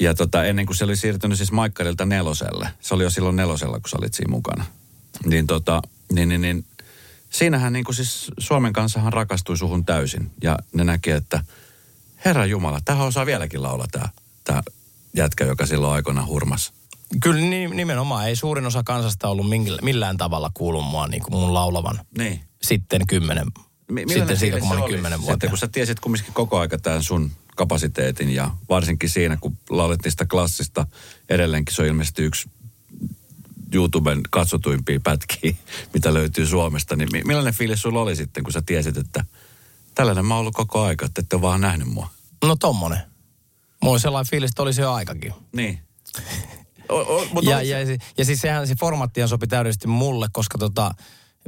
[0.00, 3.80] ja tota, ennen kuin se oli siirtynyt siis Maikkarilta neloselle, se oli jo silloin nelosella,
[3.80, 4.64] kun sä olit siinä mukana.
[5.24, 5.82] Niin, tota,
[6.12, 6.64] niin, niin, niin
[7.30, 10.30] siinähän niin kuin siis Suomen kanssahan rakastui suhun täysin.
[10.42, 11.44] Ja ne näki, että
[12.24, 14.08] Herra Jumala, tähän osaa vieläkin laulaa tämä,
[14.44, 14.62] tämä
[15.16, 16.72] jätkä, joka silloin aikoina hurmas
[17.22, 17.40] Kyllä
[17.74, 19.46] nimenomaan ei suurin osa kansasta ollut
[19.82, 22.00] millään tavalla kuullut mua niin kuin mun laulavan.
[22.18, 22.40] Niin.
[22.62, 23.46] Sitten kymmenen,
[23.88, 25.32] M- sitten siitä kun mä olin kymmenen vuotta.
[25.32, 30.10] Sitten kun sä tiesit kumminkin koko aika tämän sun kapasiteetin ja varsinkin siinä, kun laulettiin
[30.10, 30.86] sitä klassista,
[31.28, 32.48] edelleenkin se on ilmeisesti yksi
[33.74, 35.54] YouTuben katsotuimpia pätkiä,
[35.94, 39.24] mitä löytyy Suomesta, niin millainen fiilis sulla oli sitten, kun sä tiesit, että
[39.94, 42.10] tällainen mä oon ollut koko aika, että ette ole vaan nähnyt mua?
[42.44, 42.98] No tommonen.
[43.82, 45.32] Mulla sellainen fiilis, että olisi jo aikakin.
[45.52, 45.78] Niin.
[46.90, 50.90] O, o, ja, ja, ja, ja siis sehän se formaattia sopi täydellisesti mulle, koska tota,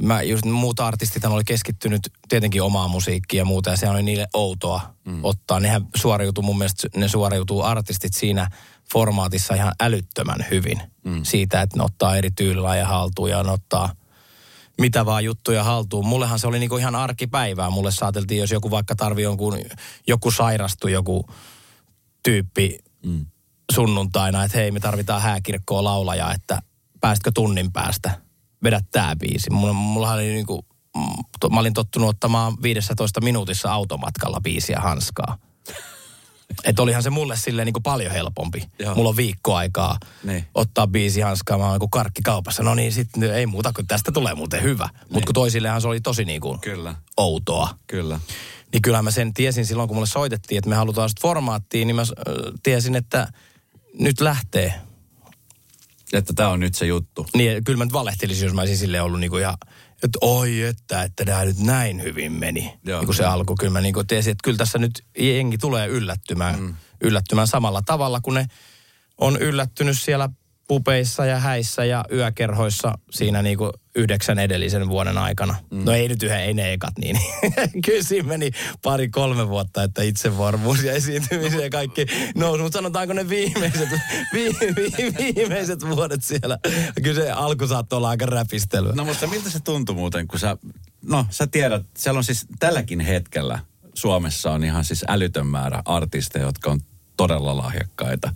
[0.01, 4.27] mä just muut artistit oli keskittynyt tietenkin omaa musiikkia ja muuta, ja se oli niille
[4.33, 5.19] outoa mm.
[5.23, 5.59] ottaa.
[5.59, 8.49] Nehän suoriutuu mun mielestä, ne suoriutuu artistit siinä
[8.93, 10.81] formaatissa ihan älyttömän hyvin.
[11.03, 11.23] Mm.
[11.23, 12.29] Siitä, että ne ottaa eri
[12.77, 13.89] ja haltuun ja ne ottaa
[14.81, 16.07] mitä vaan juttuja haltuun.
[16.07, 17.69] Mullehan se oli niinku ihan arkipäivää.
[17.69, 19.57] Mulle saateltiin, jos joku vaikka tarvii jonkun,
[20.07, 21.29] joku sairastu, joku
[22.23, 23.25] tyyppi mm.
[23.71, 26.61] Sunnuntaina, että hei me tarvitaan hääkirkkoa laulaja, että
[27.01, 28.11] päästkö tunnin päästä
[28.63, 29.49] vedä tää biisi.
[29.49, 30.65] Mulla, mulla oli niinku,
[31.51, 35.37] mä olin tottunut ottamaan 15 minuutissa automatkalla biisiä hanskaa.
[36.63, 38.63] Että olihan se mulle silleen niin kuin paljon helpompi.
[38.79, 38.95] Joo.
[38.95, 40.45] Mulla on viikko aikaa niin.
[40.55, 42.63] ottaa biisi hanskaa, mä oon niin karkki kaupassa.
[42.63, 44.89] No niin, sitten ei muuta, kun tästä tulee muuten hyvä.
[44.93, 45.13] Niin.
[45.13, 46.95] Mutta kun toisillehan se oli tosi niin kuin Kyllä.
[47.17, 47.69] outoa.
[47.87, 48.19] Kyllä.
[48.73, 51.95] Niin kyllä mä sen tiesin silloin, kun mulle soitettiin, että me halutaan sitä formaattiin, niin
[51.95, 52.03] mä
[52.63, 53.27] tiesin, että
[53.99, 54.73] nyt lähtee.
[56.13, 57.27] Että tämä on nyt se juttu.
[57.35, 59.57] Niin, kyllä mä nyt valehtelisin, jos mä olisin silleen ollut niinku ihan,
[60.03, 62.79] että oi että, että tämä nyt näin hyvin meni.
[62.85, 65.87] Joo, niin kuin se alku, kyllä mä niinku tiesin, että kyllä tässä nyt jengi tulee
[65.87, 66.75] yllättymään, mm.
[67.01, 68.47] yllättymään samalla tavalla, kun ne
[69.17, 70.29] on yllättynyt siellä
[70.67, 75.55] pupeissa ja häissä ja yökerhoissa siinä niinku yhdeksän edellisen vuoden aikana.
[75.71, 75.85] Mm.
[75.85, 77.17] No ei nyt yhden, ei ne ekat niin.
[77.85, 78.51] Kyllä siinä meni
[78.81, 82.05] pari kolme vuotta, että itsevarmuus ja esiintymisen ja kaikki
[82.35, 82.63] nousi.
[82.63, 83.89] Mutta sanotaanko ne viimeiset,
[84.33, 86.57] vi, vi, viimeiset vuodet siellä.
[87.03, 88.93] Kyllä se alku saattoi olla aika räpistely.
[88.93, 90.57] No mutta miltä se tuntui muuten, kun sä,
[91.01, 93.59] no sä tiedät, siellä on siis tälläkin hetkellä
[93.93, 96.79] Suomessa on ihan siis älytön määrä artisteja, jotka on
[97.17, 98.33] todella lahjakkaita.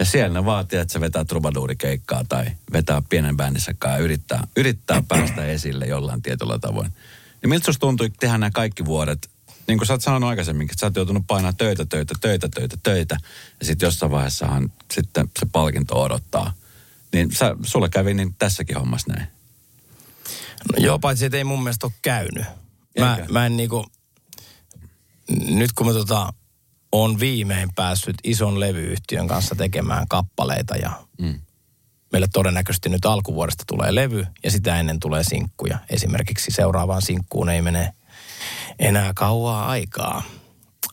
[0.00, 5.02] Ja siellä ne vaatii, että se vetää trubaduurikeikkaa tai vetää pienen bändissä ja yrittää, yrittää
[5.08, 6.92] päästä esille jollain tietyllä tavoin.
[7.42, 9.30] Niin miltä susta tuntui tehdä nämä kaikki vuodet?
[9.66, 12.76] Niin kuin sä oot sanonut aikaisemmin, että sä oot joutunut painaa töitä, töitä, töitä, töitä,
[12.82, 13.16] töitä.
[13.60, 16.52] Ja sitten jossain vaiheessahan sitten se palkinto odottaa.
[17.12, 19.28] Niin sä, sulla kävi niin tässäkin hommassa näin.
[20.72, 22.44] No joo, paitsi että ei mun mielestä ole käynyt.
[22.98, 23.86] Mä, mä en niinku,
[25.48, 26.32] nyt kun mä tota,
[26.92, 31.40] on viimein päässyt ison levyyhtiön kanssa tekemään kappaleita ja mm.
[32.12, 35.78] meille todennäköisesti nyt alkuvuodesta tulee levy ja sitä ennen tulee sinkkuja.
[35.90, 37.94] Esimerkiksi seuraavaan sinkkuun ei mene
[38.78, 40.22] enää kauaa aikaa.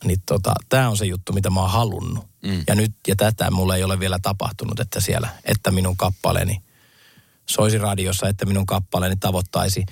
[0.04, 2.28] Niin tota, tämä on se juttu, mitä mä oon halunnut.
[2.42, 2.64] Mm.
[2.66, 6.62] Ja nyt, ja tätä mulle ei ole vielä tapahtunut, että siellä, että minun kappaleeni
[7.46, 9.86] soisi radiossa, että minun kappaleeni tavoittaisi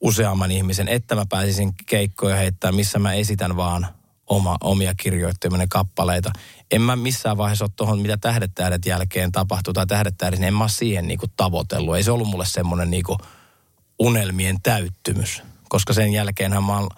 [0.00, 3.86] useamman ihmisen, että mä pääsisin keikkoja heittää, missä mä esitän vaan
[4.30, 6.30] oma, omia kirjoittaminen kappaleita.
[6.70, 10.48] En mä missään vaiheessa ole tuohon, mitä Tähdet tähdet jälkeen tapahtuu tai Tähdet tähdet, niin
[10.48, 11.96] en mä siihen niinku tavoitellut.
[11.96, 13.18] Ei se ollut mulle semmoinen niinku
[13.98, 15.42] unelmien täyttymys.
[15.68, 16.88] Koska sen jälkeenhän mä oon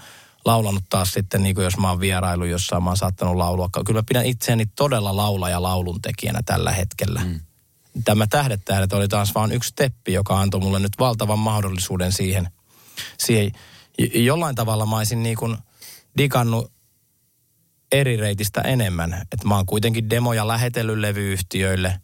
[0.45, 3.69] laulanut taas sitten, niin kuin jos mä oon vierailu jossain, mä oon saattanut laulua.
[3.87, 7.21] Kyllä mä pidän itseäni todella laula- ja lauluntekijänä tällä hetkellä.
[7.25, 7.41] Mm.
[8.05, 12.49] Tämä Tähdet tähdet oli taas vaan yksi steppi, joka antoi mulle nyt valtavan mahdollisuuden siihen.
[13.19, 13.53] siihen.
[14.15, 15.57] Jollain tavalla mä olisin niin kuin
[16.19, 16.73] digannut
[17.93, 19.13] eri reitistä enemmän.
[19.33, 21.99] Että mä oon kuitenkin demoja lähetellyt levyyhtiöille.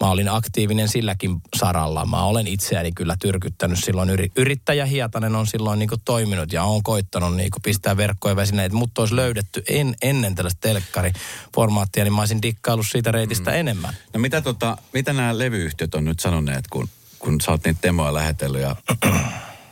[0.00, 2.06] Mä olin aktiivinen silläkin saralla.
[2.06, 4.10] Mä olen itseäni kyllä tyrkyttänyt silloin.
[4.36, 8.72] Yrittäjä Hietanen on silloin niin toiminut ja on koittanut niin pistää verkkoja väsineet.
[8.72, 13.56] Mutta olisi löydetty en, ennen tällaista telkkariformaattia, niin mä olisin dikkaillut siitä reitistä mm.
[13.56, 13.94] enemmän.
[14.14, 18.14] No mitä, tota, mitä nämä levyyhtiöt on nyt sanoneet, kun, kun sä oot niitä demoja
[18.14, 18.76] lähetellyt ja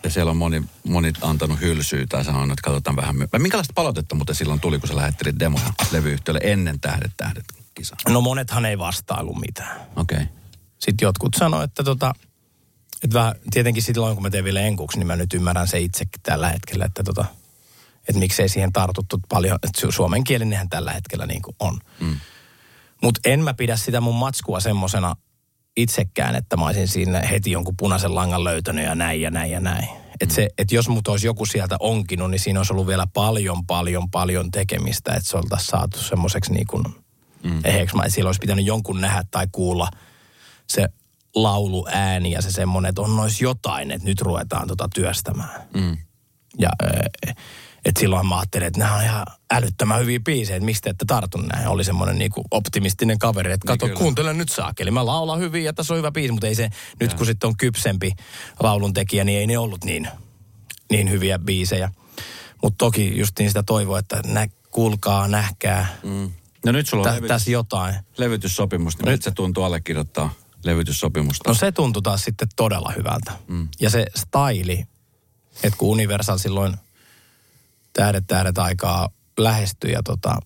[0.05, 3.17] ja siellä on moni, moni antanut hylsyä tai sanonut, että katsotaan vähän.
[3.17, 7.45] My- Minkälaista palautetta muuten silloin tuli, kun sä lähettelit demoja levyyhtiölle ennen Tähdet tähdet
[7.75, 7.97] kisa?
[8.09, 9.81] No monethan ei vastailu mitään.
[9.97, 10.17] Okei.
[10.17, 10.27] Okay.
[10.79, 12.15] Sitten jotkut sanoivat, että tota,
[13.03, 16.23] että vähän, tietenkin silloin kun mä teen vielä enkuksi, niin mä nyt ymmärrän se itsekin
[16.23, 17.25] tällä hetkellä, että tota,
[18.09, 21.79] että miksei siihen tartuttu paljon, että suomenkielinenhän tällä hetkellä niin kuin on.
[22.01, 22.17] Mm.
[23.03, 25.17] Mutta en mä pidä sitä mun matskua semmosena
[25.77, 29.61] itsekään, että mä olisin siinä heti jonkun punaisen langan löytänyt ja näin ja näin ja
[29.61, 29.89] näin.
[30.21, 33.67] Että se, että jos mut olisi joku sieltä onkinut, niin siinä olisi ollut vielä paljon,
[33.67, 36.85] paljon, paljon tekemistä, että se oltaisiin saatu semmoiseksi niin kuin,
[37.43, 37.63] mm.
[37.95, 39.89] mä, siellä olisi pitänyt jonkun nähdä tai kuulla
[40.67, 40.89] se
[41.35, 45.63] laulu ääni ja se semmoinen, että on nois jotain, että nyt ruvetaan tota työstämään.
[45.75, 45.97] Mm.
[46.59, 46.71] Ja
[47.85, 51.39] Et silloin mä ajattelin, että nämä on ihan älyttömän hyviä biisejä, että mistä ette tartu
[51.39, 51.69] näin.
[51.69, 53.99] Oli semmoinen niinku optimistinen kaveri, että kato, kyllä.
[53.99, 54.91] kuuntele nyt saakeli.
[54.91, 56.71] Mä laulan hyvin ja tässä on hyvä biisi, mutta ei se,
[57.01, 58.13] nyt kun sitten on kypsempi
[58.63, 60.09] laulun tekijä, niin ei ne ollut niin,
[60.91, 61.91] niin hyviä biisejä.
[62.63, 66.31] Mutta toki just niin sitä toivoa, että nä, kuulkaa, nähkää, Mm.
[66.67, 67.95] No nyt sulla on tä, levitys, tässä jotain.
[68.17, 70.33] levytyssopimus, niin nyt se tuntuu allekirjoittaa
[70.65, 71.51] levytyssopimusta.
[71.51, 73.33] No se tuntui taas sitten todella hyvältä.
[73.49, 73.69] Mm.
[73.81, 74.85] Ja se staili,
[75.63, 76.77] että kun Universal silloin
[77.93, 80.37] tähdet tähdet aikaa lähestyi ja tota,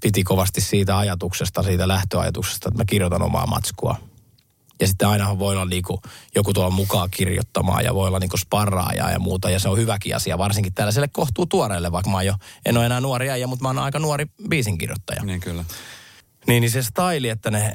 [0.00, 3.96] piti kovasti siitä ajatuksesta, siitä lähtöajatuksesta, että mä kirjoitan omaa matskua.
[4.80, 6.00] Ja sitten ainahan voi olla niinku
[6.34, 9.50] joku tuolla mukaan kirjoittamaan ja voi olla niinku sparraajaa ja muuta.
[9.50, 12.34] Ja se on hyväkin asia, varsinkin tällaiselle kohtuu tuoreelle, vaikka mä oon jo,
[12.66, 15.22] en ole enää nuori äijä, mutta mä oon aika nuori biisinkirjoittaja.
[15.24, 15.64] Niin kyllä.
[16.46, 17.74] Niin, niin se staili, että ne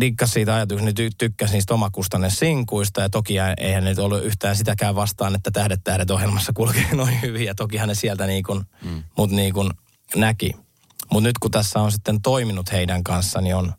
[0.00, 3.00] dikkas siitä ajatuksesta, niin ty- tykkäsi niistä omakustanne sinkuista.
[3.00, 7.46] Ja toki eihän ne ollut yhtään sitäkään vastaan, että Tähdet tähdet ohjelmassa kulkee noin hyvin.
[7.46, 9.02] Ja toki ne sieltä niin kuin, mm.
[9.16, 9.70] mut niin kuin
[10.16, 10.52] näki.
[11.12, 13.72] Mutta nyt kun tässä on sitten toiminut heidän kanssa, niin on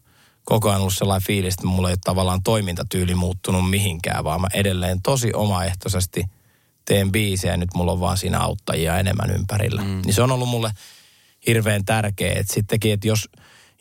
[0.44, 4.48] koko ajan ollut sellainen fiilis, että mulla ei ole tavallaan toimintatyyli muuttunut mihinkään, vaan mä
[4.54, 6.26] edelleen tosi omaehtoisesti
[6.86, 9.82] teen biisejä ja nyt mulla on vaan siinä auttajia enemmän ympärillä.
[9.82, 10.02] Mm.
[10.06, 10.72] Niin se on ollut mulle
[11.48, 13.30] hirveän tärkeä, että sittenkin, että jos,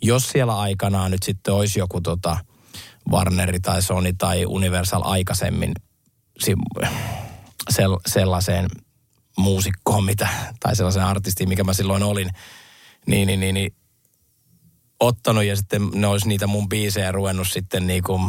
[0.03, 2.39] jos siellä aikanaan nyt sitten olisi joku tota
[3.11, 5.73] Warneri tai Sony tai Universal aikaisemmin
[8.07, 8.67] sellaiseen
[9.39, 10.29] muusikkoon, mitä,
[10.61, 12.31] tai sellaiseen artistiin, mikä mä silloin olin,
[13.07, 13.75] niin, niin, niin, niin
[15.01, 18.21] ottanut ja sitten ne olisi niitä mun biisejä ruvennut sitten niinku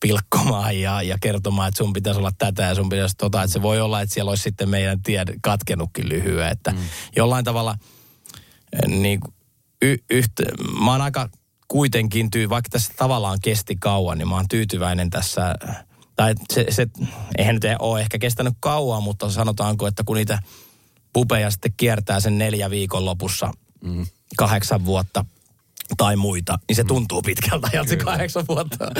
[0.00, 3.62] pilkkomaan ja, ja kertomaan, että sun pitäisi olla tätä ja sun pitäisi tota, että se
[3.62, 6.78] voi olla, että siellä olisi sitten meidän tie katkenutkin lyhyen, että mm.
[7.16, 7.76] jollain tavalla
[8.86, 9.20] niin
[9.82, 10.42] y, yhtä,
[10.84, 11.28] mä oon aika
[11.68, 15.54] kuitenkin, tyy, vaikka tässä tavallaan kesti kauan, niin mä oon tyytyväinen tässä,
[16.16, 16.86] tai se, se
[17.38, 20.38] eihän nyt ole ehkä kestänyt kauan, mutta sanotaanko, että kun niitä
[21.12, 23.52] pupeja sitten kiertää sen neljä viikon lopussa
[23.84, 24.06] mm.
[24.36, 25.24] kahdeksan vuotta
[25.96, 28.86] tai muita, niin se tuntuu pitkältä ajalta se kahdeksan vuotta.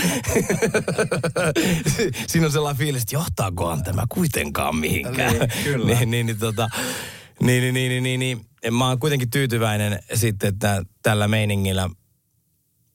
[2.27, 5.33] Siinä on sellainen fiilis, että johtaakohan tämä kuitenkaan mihinkään.
[5.33, 5.87] Niin, kyllä.
[5.95, 6.69] niin, niin, niin, tota,
[7.41, 8.75] niin, niin, niin, niin, niin, niin.
[8.75, 11.91] Mä oon kuitenkin tyytyväinen sitten, että tällä meiningillä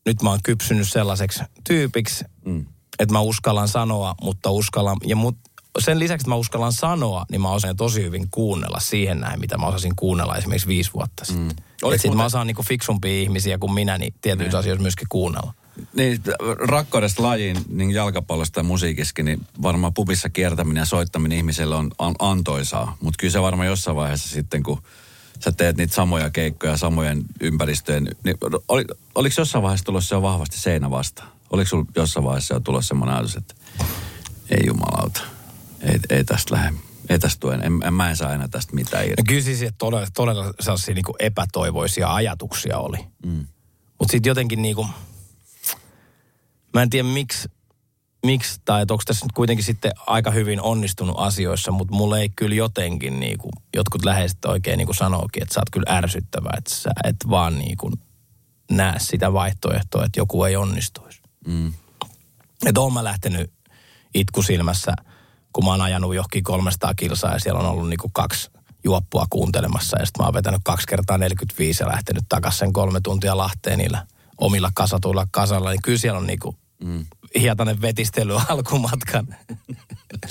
[0.06, 2.66] nyt mä oon kypsynyt sellaiseksi tyypiksi, mm.
[3.00, 5.38] että mä uskallan sanoa, mutta uskallan, ja mut,
[5.80, 9.58] sen lisäksi, että mä uskallan sanoa, niin mä osaan tosi hyvin kuunnella siihen näin, mitä
[9.58, 11.44] mä osasin kuunnella esimerkiksi viisi vuotta sitten.
[11.46, 11.50] Mm.
[11.50, 12.18] Että sit muuten...
[12.18, 15.54] mä osaan niinku fiksumpia ihmisiä kuin minä, niin tietyissä asioissa myöskin kuunnella.
[15.94, 16.22] Niin,
[16.60, 22.16] rakkaudesta lajiin, niin jalkapallosta ja musiikissakin, niin varmaan pubissa kiertäminen ja soittaminen ihmiselle on, on
[22.20, 22.98] antoisaa.
[23.02, 24.82] Mutta kyllä se varmaan jossain vaiheessa sitten, kun
[25.40, 30.58] sä teet niitä samoja keikkoja samojen ympäristöjen, niin oli, oliko jossain vaiheessa tulossa jo vahvasti
[30.58, 31.32] seinä vastaan?
[31.50, 33.56] Oliko sulla jossain vaiheessa jo tulossa semmoinen ajatus, että
[34.50, 35.22] ei jumalauta,
[35.82, 36.78] ei, ei tästä lähde,
[37.10, 39.22] ei tästä en, en, mä en saa enää tästä mitään irti.
[39.22, 42.98] No kyllä siis että todella, todella sellaisia niin epätoivoisia ajatuksia oli.
[43.26, 43.48] Mm.
[44.00, 44.88] Mutta sitten jotenkin niin kuin,
[46.74, 47.50] mä en tiedä miksi,
[48.26, 52.56] miksi tai onko tässä nyt kuitenkin sitten aika hyvin onnistunut asioissa, mutta mulle ei kyllä
[52.56, 56.74] jotenkin niin kuin, jotkut läheiset oikein niin kuin sanookin, että sä oot kyllä ärsyttävä, että
[56.74, 57.94] sä et vaan niin kuin
[58.72, 61.22] näe sitä vaihtoehtoa, että joku ei onnistuisi.
[61.48, 61.74] Mm.
[62.66, 63.52] Että oon mä lähtenyt
[64.14, 64.94] itkusilmässä,
[65.54, 68.52] kun mä oon ajanut johonkin 300 kilsaa ja siellä on ollut niin kuin kaksi
[68.84, 73.00] juoppua kuuntelemassa ja sitten mä oon vetänyt kaksi kertaa 45 ja lähtenyt takaisin sen kolme
[73.04, 74.08] tuntia Lahteen niillä
[74.38, 77.06] omilla kasatuilla kasalla, niin kyllä siellä on niinku mm.
[77.40, 79.28] hietainen vetistely alkumatkan.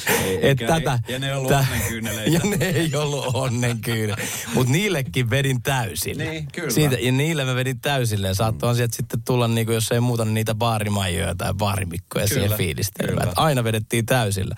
[0.09, 2.31] Ei, Et tätä, ei, ja ne ei ollut tä, onnenkyyneleitä.
[2.37, 4.17] Ja ne ei ollut onnenkyynä.
[4.55, 6.25] Mutta niillekin vedin täysille.
[6.25, 6.71] Niin, kyllä.
[6.71, 8.29] Siitä, ja niille mä vedin täysille.
[8.29, 8.77] Ja saattoi mm.
[8.77, 13.33] sieltä sitten tulla, niinku, jos ei muuta, niin niitä baarimaijoja tai baarimikkoja kyllä, siihen fiilistelemään.
[13.37, 14.55] Aina vedettiin täysillä.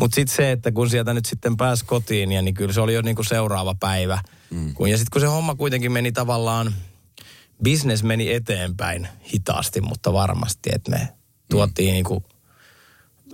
[0.00, 2.94] Mutta sitten se, että kun sieltä nyt sitten pääsi kotiin, ja niin kyllä se oli
[2.94, 4.18] jo niinku seuraava päivä.
[4.50, 4.74] Mm.
[4.74, 6.74] Kun, ja sitten kun se homma kuitenkin meni tavallaan
[7.64, 11.08] business meni eteenpäin hitaasti, mutta varmasti, että me
[11.50, 11.92] tuotiin mm.
[11.92, 12.24] niinku,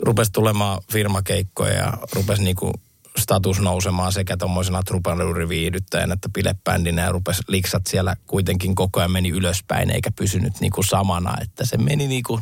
[0.03, 2.73] rupesi tulemaan firmakeikkoja ja rupesi niinku
[3.19, 9.29] status nousemaan sekä tuommoisena trupaluuriviihdyttäjänä että bilebändinä ja rupesi liksat siellä kuitenkin koko ajan meni
[9.29, 12.41] ylöspäin eikä pysynyt niinku samana, että se meni niinku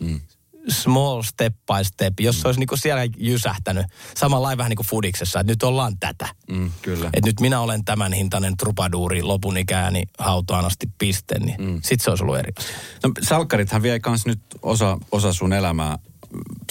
[0.00, 0.20] mm
[0.68, 3.86] small step by step, jos se olisi niinku siellä jysähtänyt.
[4.16, 6.28] Samalla vähän niin kuin fudiksessa, että nyt ollaan tätä.
[6.50, 7.06] Mm, kyllä.
[7.06, 11.80] Että nyt minä olen tämän hintainen trupaduuri lopun ikääni hautaan asti piste, niin mm.
[11.82, 12.76] sit se olisi ollut eri asia.
[13.02, 15.98] No, salkkarithan vie kans nyt osa, osa sun elämää.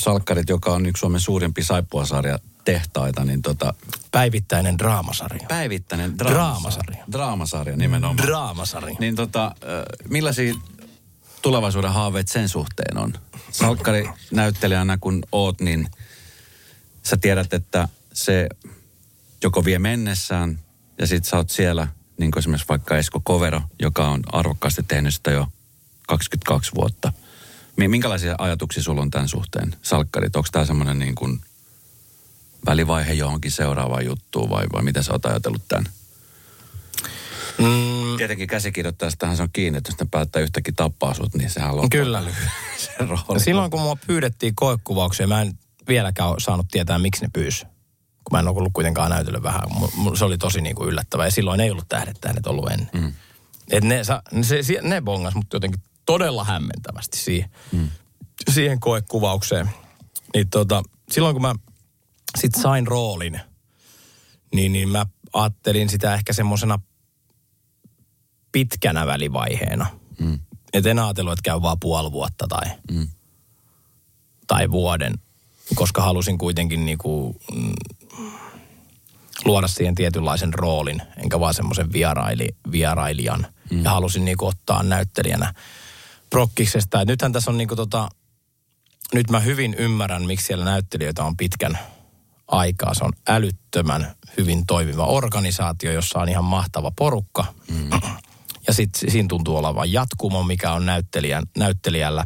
[0.02, 3.74] Salkkarit, joka on yksi Suomen suurimpi saippuasarja tehtaita, niin tota...
[4.12, 5.48] Päivittäinen draamasarja.
[5.48, 6.36] Päivittäinen draamasarja.
[6.36, 8.28] Draamasarja, draamasarja nimenomaan.
[8.28, 8.96] Draamasarja.
[9.00, 9.56] Niin tota,
[10.10, 10.54] millaisia
[11.46, 13.14] tulevaisuuden haaveet sen suhteen on?
[13.52, 15.88] Salkkari näyttelijänä kun oot, niin
[17.04, 18.50] sä tiedät, että se
[19.43, 20.60] joko vie mennessään
[20.98, 21.88] ja sit sä oot siellä,
[22.18, 25.48] niin kuin esimerkiksi vaikka Esko Kovero, joka on arvokkaasti tehnyt sitä jo
[26.08, 27.14] 22 vuotta.
[27.78, 30.36] Mi- Minkälaisia ajatuksia sulla on tämän suhteen, salkkarit?
[30.36, 31.41] Onko tämä semmoinen niin kuin
[32.66, 35.86] välivaihe johonkin seuraavaan juttuun vai, vai miten sä oot ajatellut tämän?
[37.58, 41.72] Mm, Tietenkin käsikirjoittajastahan se on kiinni, että jos ne päättää yhtäkkiä tappaa sut, niin sehän
[41.72, 42.24] on Kyllä.
[42.78, 43.39] se rooli.
[43.39, 45.53] Silloin kun mua pyydettiin koekuvauksia, mä en
[45.88, 47.66] vieläkään ole saanut tietää, miksi ne pyysi.
[48.24, 49.62] Kun mä en ollut kuitenkaan näytellyt vähän.
[50.18, 51.28] Se oli tosi niin kuin yllättävää.
[51.28, 52.89] Ja silloin ei ollut tähdet tähdet ollut ennen.
[52.93, 53.14] Mm.
[53.72, 57.89] Et ne, sa, se, se, ne bongas mut jotenkin todella hämmentävästi siihen, mm.
[58.49, 59.70] siihen koekuvaukseen.
[60.34, 61.56] Niin tota, silloin kun mä
[62.38, 63.39] sit sain roolin,
[64.53, 66.80] niin, niin mä ajattelin sitä ehkä semmoisena
[68.56, 69.86] pitkänä välivaiheena.
[70.20, 70.39] Mm.
[70.74, 73.08] Et en ajatellut, että käy vaan puoli vuotta tai, Mm.
[74.47, 75.14] tai vuoden,
[75.76, 77.74] koska halusin kuitenkin niinku, mm,
[79.45, 83.47] luoda siihen tietynlaisen roolin, enkä vaan semmoisen vieraili, vierailijan.
[83.72, 83.84] Mm.
[83.84, 85.53] Ja halusin niinku ottaa näyttelijänä
[86.30, 87.01] prokkiksesta.
[87.01, 88.10] Et nythän tässä on niinku tota,
[89.14, 91.80] nyt mä hyvin ymmärrän, miksi siellä näyttelijöitä on pitkän
[92.47, 92.93] aikaa.
[92.93, 97.45] Se on älyttömän hyvin toimiva organisaatio, jossa on ihan mahtava porukka.
[97.72, 97.89] Mm.
[98.68, 102.24] Ja sitten siinä tuntuu olevan jatkumo, mikä on näyttelijän, näyttelijällä,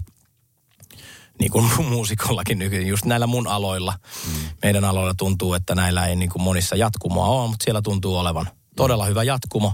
[1.40, 3.94] niin kuin muusikollakin nykyään, just näillä mun aloilla.
[4.28, 4.50] Mm.
[4.64, 8.50] Meidän aloilla tuntuu, että näillä ei niin kuin monissa jatkumoa ole, mutta siellä tuntuu olevan
[8.76, 9.74] todella hyvä jatkumo.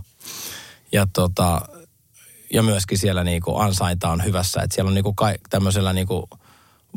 [0.92, 1.62] Ja, tota,
[2.54, 5.94] ja myöskin siellä niin kuin ansainta on hyvässä, että siellä on niin kuin ka- tämmöisellä
[5.94, 6.24] niin kuin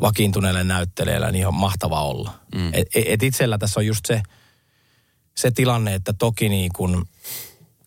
[0.01, 2.33] vakiintuneelle näyttelijällä niin on mahtava olla.
[2.55, 2.69] Mm.
[2.73, 4.21] Et, et itsellä tässä on just se,
[5.37, 7.05] se tilanne, että toki niin kun,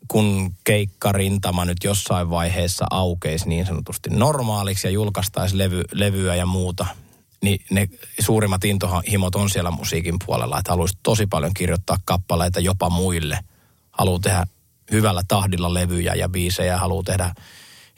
[0.09, 6.87] kun keikkarintama nyt jossain vaiheessa aukeisi niin sanotusti normaaliksi ja julkaistaisi levy, levyä ja muuta,
[7.43, 7.89] niin ne
[8.21, 13.39] suurimmat intohimot on siellä musiikin puolella, että haluaisi tosi paljon kirjoittaa kappaleita jopa muille.
[13.91, 14.47] Haluaa tehdä
[14.91, 17.35] hyvällä tahdilla levyjä ja biisejä, haluaa tehdä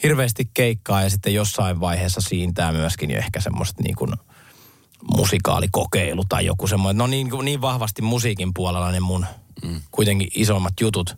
[0.03, 4.13] hirveästi keikkaa ja sitten jossain vaiheessa siintää myöskin jo ehkä semmoista niin kuin
[5.17, 6.99] musikaalikokeilu tai joku semmoinen.
[6.99, 9.27] No niin, niin vahvasti musiikin puolella ne mun
[9.65, 9.81] mm.
[9.91, 11.17] kuitenkin isommat jutut.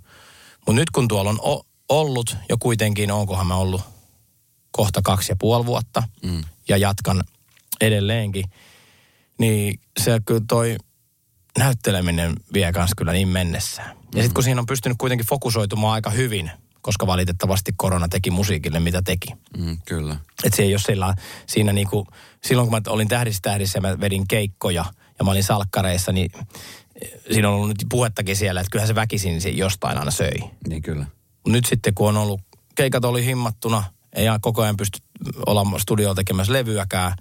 [0.66, 3.82] Mutta nyt kun tuolla on o- ollut jo kuitenkin, onkohan mä ollut
[4.70, 6.44] kohta kaksi ja puoli vuotta mm.
[6.68, 7.24] ja jatkan
[7.80, 8.44] edelleenkin,
[9.38, 10.76] niin se kyllä toi
[11.58, 13.96] näytteleminen vie kans kyllä niin mennessään.
[14.14, 16.50] Ja sitten kun siinä on pystynyt kuitenkin fokusoitumaan aika hyvin,
[16.80, 19.28] koska valitettavasti korona teki musiikille mitä teki.
[19.58, 20.16] Mm, kyllä.
[20.44, 21.14] Että se ei ole sillä,
[21.46, 22.06] siinä niinku,
[22.44, 24.84] silloin kun mä olin Tähdissä tähdissä ja mä vedin keikkoja
[25.18, 26.30] ja mä olin salkkareissa, niin
[27.32, 30.38] siinä on ollut nyt puhettakin siellä, että kyllähän se väkisin se jostain aina söi.
[30.68, 31.06] Niin kyllä.
[31.48, 32.40] Nyt sitten kun on ollut,
[32.74, 34.98] keikat oli himmattuna, ei koko ajan pysty
[35.46, 37.12] olla studiolla tekemässä levyäkään,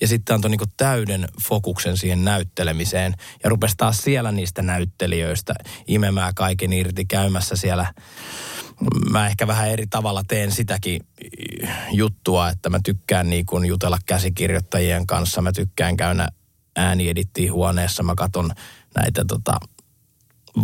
[0.00, 3.14] ja sitten antoi niinku täyden fokuksen siihen näyttelemiseen.
[3.44, 5.54] Ja rupesi taas siellä niistä näyttelijöistä
[5.86, 7.94] imemään kaiken irti käymässä siellä.
[9.10, 11.00] Mä ehkä vähän eri tavalla teen sitäkin
[11.92, 15.42] juttua, että mä tykkään niin kuin jutella käsikirjoittajien kanssa.
[15.42, 16.28] Mä tykkään käydä
[16.76, 18.02] ääniedittiin huoneessa.
[18.02, 18.50] Mä katon
[18.96, 19.60] näitä tota,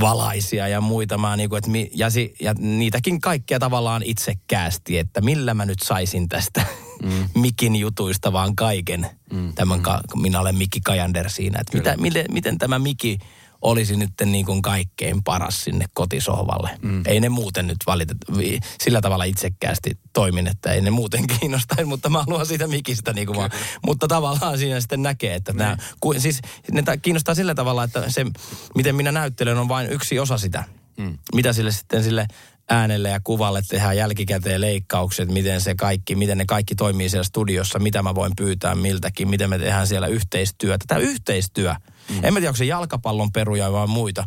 [0.01, 1.19] valaisia ja muita.
[1.19, 5.81] Mä niinku, et mi, ja, si, ja niitäkin kaikkea tavallaan itsekkäästi, että millä mä nyt
[5.81, 6.65] saisin tästä
[7.03, 7.29] mm.
[7.43, 9.07] mikin jutuista vaan kaiken.
[9.33, 9.53] Mm.
[9.55, 11.59] Tämän, ka, minä olen Mikki Kajander siinä.
[11.61, 13.19] Että mitä, miten, miten tämä Mikki
[13.63, 16.71] olisi nyt niin kuin kaikkein paras sinne kotisohvalle.
[16.83, 17.03] Mm.
[17.07, 18.15] Ei ne muuten nyt valita,
[18.83, 23.27] sillä tavalla itsekkäästi toimin, että ei ne muuten kiinnostaisi, mutta mä haluan siitä mikistä niin
[23.27, 23.51] kuin vaan.
[23.87, 26.41] Mutta tavallaan siinä sitten näkee, että nämä, ku, siis
[26.73, 28.27] ne kiinnostaa sillä tavalla, että se,
[28.75, 30.65] miten minä näyttelen, on vain yksi osa sitä.
[30.97, 31.19] Mm.
[31.35, 32.27] Mitä sille sitten sille
[32.71, 37.79] äänelle ja kuvalle tehdään jälkikäteen leikkaukset, miten se kaikki, miten ne kaikki toimii siellä studiossa,
[37.79, 40.85] mitä mä voin pyytää miltäkin, miten me tehdään siellä yhteistyötä.
[40.89, 41.75] Tämä yhteistyö,
[42.11, 42.25] mm.
[42.25, 44.25] en mä tiedä, onko se jalkapallon peruja vai muita,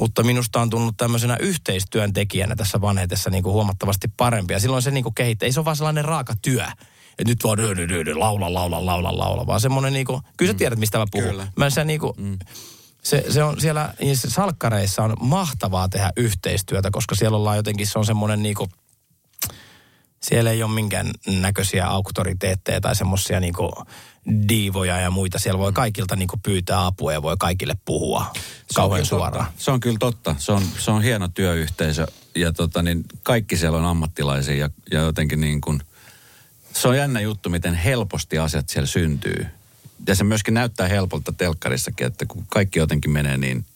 [0.00, 4.54] mutta minusta on tullut tämmöisenä yhteistyön tekijänä tässä vanhetessa niin kuin huomattavasti parempi.
[4.54, 6.64] Ja silloin se niin kuin kehittää, ei se ole vaan sellainen raaka työ,
[7.18, 10.22] että nyt vaan dy, dy, dy, dy, laula, laula, laula, laula, vaan semmoinen niin kuin,
[10.36, 11.30] kyllä sä tiedät, mistä mä puhun.
[11.30, 11.46] Kyllä.
[11.56, 12.38] Mä se niin kuin, mm
[13.04, 17.98] se, se on siellä niissä salkkareissa on mahtavaa tehdä yhteistyötä, koska siellä ollaan jotenkin, se
[17.98, 18.68] on semmoinen niinku,
[20.22, 23.72] siellä ei ole minkään näköisiä auktoriteetteja tai semmoisia niinku
[24.48, 25.38] diivoja ja muita.
[25.38, 28.32] Siellä voi kaikilta niinku pyytää apua ja voi kaikille puhua
[28.74, 29.46] kauhean suoraan.
[29.58, 30.34] Se on kyllä totta.
[30.38, 35.00] Se on, se on hieno työyhteisö ja tota, niin kaikki siellä on ammattilaisia ja, ja
[35.00, 35.80] jotenkin niin kuin,
[36.72, 39.46] se on jännä juttu, miten helposti asiat siellä syntyy
[40.06, 43.66] ja se myöskin näyttää helpolta telkkarissakin, että kun kaikki jotenkin menee niin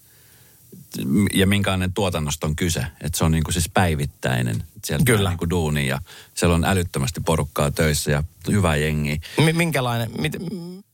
[1.35, 2.81] ja minkälainen tuotannosta on kyse.
[3.01, 4.65] Että se on niin kuin siis päivittäinen.
[4.85, 5.29] Sieltä Kyllä.
[5.29, 5.99] Niin kuin duuni ja
[6.35, 9.21] siellä on älyttömästi porukkaa töissä ja hyvä jengi.
[9.39, 10.37] M- minkälainen, mit,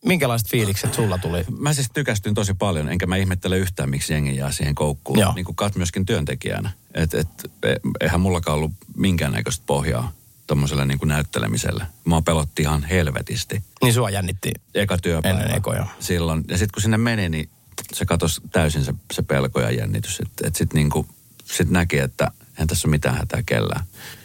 [0.05, 1.45] minkälaiset fiilikset sulla tuli?
[1.59, 5.19] Mä siis tykästyin tosi paljon, enkä mä ihmettele yhtään, miksi jengi jää siihen koukkuun.
[5.19, 5.33] Joo.
[5.35, 6.71] Niin kuin kat myöskin työntekijänä.
[6.95, 7.29] Et, et,
[7.63, 10.13] e- eihän mullakaan ollut minkäännäköistä pohjaa
[10.47, 11.87] tuommoiselle niin näyttelemiselle.
[12.05, 13.63] Mä pelotti ihan helvetisti.
[13.83, 14.53] Niin sua jännitti.
[14.75, 15.41] Eka työpäivä.
[15.41, 15.87] Ennen ekoja.
[16.01, 16.45] Silloin.
[16.49, 17.49] Ja sitten kun sinne meni, niin
[17.93, 20.21] se katosi täysin se, se pelko ja jännitys.
[20.21, 21.07] Että et sitten niinku,
[21.45, 23.85] sit näki, että en tässä ole mitään hätää kellään.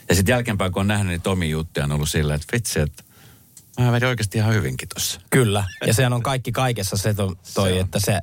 [0.10, 3.04] Ja sitten jälkeenpäin, kun on nähnyt, niin Tomi juttuja on ollut silleen, että vitsi, että
[3.80, 5.22] mä vedin oikeasti ihan hyvinkin tossa.
[5.30, 5.66] Kyllä.
[5.88, 7.80] Ja sehän on kaikki kaikessa se to, toi, Se on.
[7.80, 8.20] että se,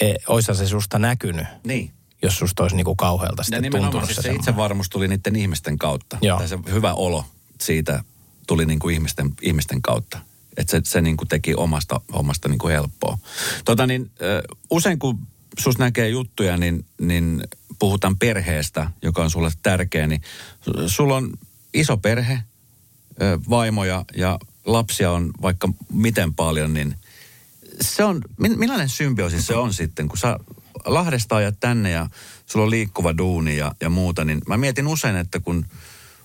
[0.00, 1.90] e, oishan se susta näkynyt, Niin.
[2.22, 4.40] jos susta olisi niinku kauhealta Ja sitten nimenomaan tuntunut siis se, se semmoinen.
[4.40, 6.18] itsevarmuus tuli niiden ihmisten kautta.
[6.22, 6.38] Joo.
[6.38, 7.24] Tai se hyvä olo
[7.60, 8.04] siitä
[8.46, 10.18] tuli niin kuin ihmisten, ihmisten kautta.
[10.56, 13.18] Että se, se niin kuin teki omasta, omasta niin kuin helppoa.
[13.64, 14.10] Tota niin,
[14.70, 15.18] usein kun
[15.58, 17.42] sus näkee juttuja, niin, niin
[17.78, 20.06] puhutaan perheestä, joka on sulle tärkeä.
[20.06, 20.22] Niin
[20.60, 21.32] su- sulla on
[21.74, 22.42] iso perhe,
[23.50, 26.94] vaimoja ja lapsia on vaikka miten paljon, niin
[27.80, 30.38] se on, mi- millainen symbioosi se on sitten, kun sä
[30.84, 32.10] Lahdesta ajat tänne ja
[32.46, 35.66] sulla on liikkuva duuni ja, ja muuta, niin mä mietin usein, että kun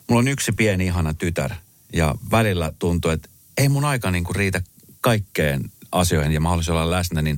[0.10, 1.52] mulla on yksi pieni ihana tytär
[1.94, 4.62] ja välillä tuntuu, että ei mun aika niin kuin riitä
[5.02, 7.38] kaikkeen asioihin ja haluaisin olla läsnä, niin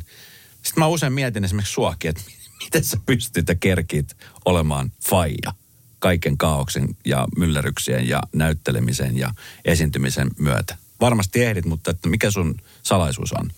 [0.54, 2.22] sitten mä usein mietin esimerkiksi suakin, että
[2.64, 5.54] miten sä pystyt ja kerkit olemaan faija
[6.00, 9.34] kaiken kaauksen ja myllerryksien ja näyttelemisen ja
[9.66, 10.78] esiintymisen myötä.
[11.02, 13.52] Varmasti ehdit, mutta että mikä sun salaisuus on?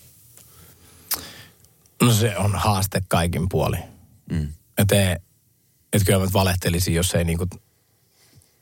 [2.02, 3.76] No se on haaste kaikin puoli.
[4.30, 4.48] Mm.
[4.78, 5.16] Että
[5.92, 7.46] et kyllä mä valehtelisin, jos ei niinku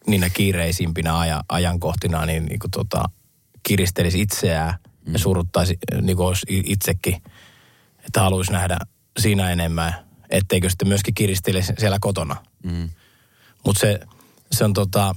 [0.06, 3.04] niinä kiireisimpinä aja, ajankohtina niin niinku tota,
[3.62, 4.74] kiristelisi itseään
[5.06, 5.12] mm.
[5.12, 7.22] ja suruttaisi niinku olisi i- itsekin,
[8.06, 8.76] että haluaisi nähdä
[9.18, 9.94] siinä enemmän,
[10.30, 12.36] etteikö sitten myöskin kiristelisi siellä kotona.
[12.64, 12.90] Mm.
[13.66, 14.00] Mutta se,
[14.52, 15.14] se on tota,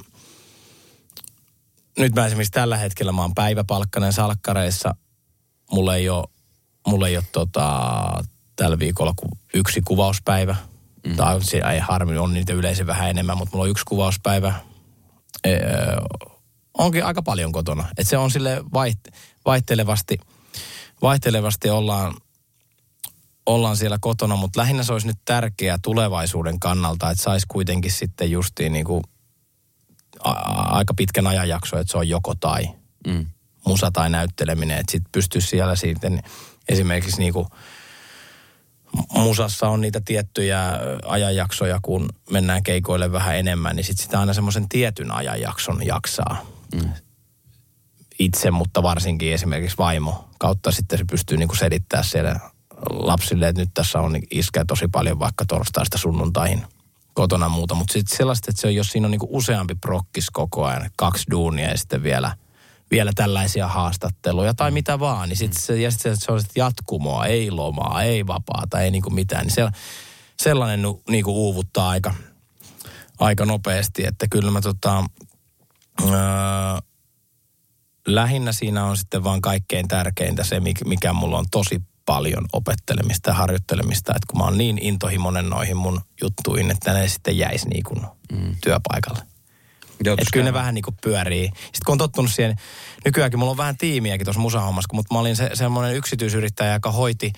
[1.97, 4.95] nyt mä esimerkiksi tällä hetkellä mä oon päiväpalkkainen salkkareissa.
[5.71, 6.27] Mulla ei ole,
[6.87, 7.93] mulla ei ole tota,
[8.55, 9.13] tällä viikolla
[9.53, 10.55] yksi kuvauspäivä.
[11.07, 11.15] Mm.
[11.15, 14.53] Tai se ei harmi, on niitä yleensä vähän enemmän, mutta mulla on yksi kuvauspäivä.
[15.47, 15.57] Öö,
[16.77, 17.85] onkin aika paljon kotona.
[17.97, 18.99] Et se on sille vaiht,
[19.45, 20.17] vaihtelevasti,
[21.01, 22.13] vaihtelevasti ollaan,
[23.45, 28.31] ollaan siellä kotona, mutta lähinnä se olisi nyt tärkeää tulevaisuuden kannalta, että saisi kuitenkin sitten
[28.31, 29.03] justiin niin kuin
[30.23, 30.31] a-
[30.77, 32.63] aika pitkän ajanjakso, että se on joko tai
[33.07, 33.25] Mm.
[33.65, 36.23] musa tai näytteleminen, että sitten pystyisi siellä sitten
[36.69, 37.47] esimerkiksi niin kuin
[39.09, 40.63] musassa on niitä tiettyjä
[41.05, 46.45] ajanjaksoja, kun mennään keikoille vähän enemmän, niin sitten sitä aina semmoisen tietyn ajanjakson jaksaa.
[48.19, 52.39] Itse, mutta varsinkin esimerkiksi vaimo kautta sitten se pystyy niin kuin selittämään siellä
[52.89, 56.65] lapsille, että nyt tässä on iskä tosi paljon vaikka torstaista sunnuntaihin
[57.13, 57.75] kotona muuta.
[57.75, 60.89] Mutta sitten sellaista, että se on, jos siinä on niin kuin useampi prokkis koko ajan,
[60.95, 62.35] kaksi duunia ja sitten vielä,
[62.91, 66.51] vielä tällaisia haastatteluja tai mitä vaan, niin sitten se, ja sit se, se on sit
[66.55, 69.45] jatkumoa, ei lomaa, ei vapaata, ei niin kuin mitään.
[69.45, 69.67] Niin se,
[70.41, 72.13] sellainen niin kuin uuvuttaa aika,
[73.19, 75.03] aika nopeasti, että kyllä mä tota,
[76.01, 76.11] öö,
[78.07, 83.29] lähinnä siinä on sitten vaan kaikkein tärkeintä se, mikä, mikä mulla on tosi paljon opettelemista
[83.29, 87.69] ja harjoittelemista, että kun mä oon niin intohimoinen noihin mun juttuihin, että ne sitten jäisi
[87.69, 88.55] niin kuin mm.
[88.63, 89.23] työpaikalle.
[90.05, 91.45] Että kyllä ne vähän niin kuin pyörii.
[91.45, 92.55] Sitten kun on tottunut siihen,
[93.05, 97.33] nykyäänkin mulla on vähän tiimiäkin tuossa musahommassa, mutta mä olin se, semmoinen yksityisyrittäjä, joka hoiti,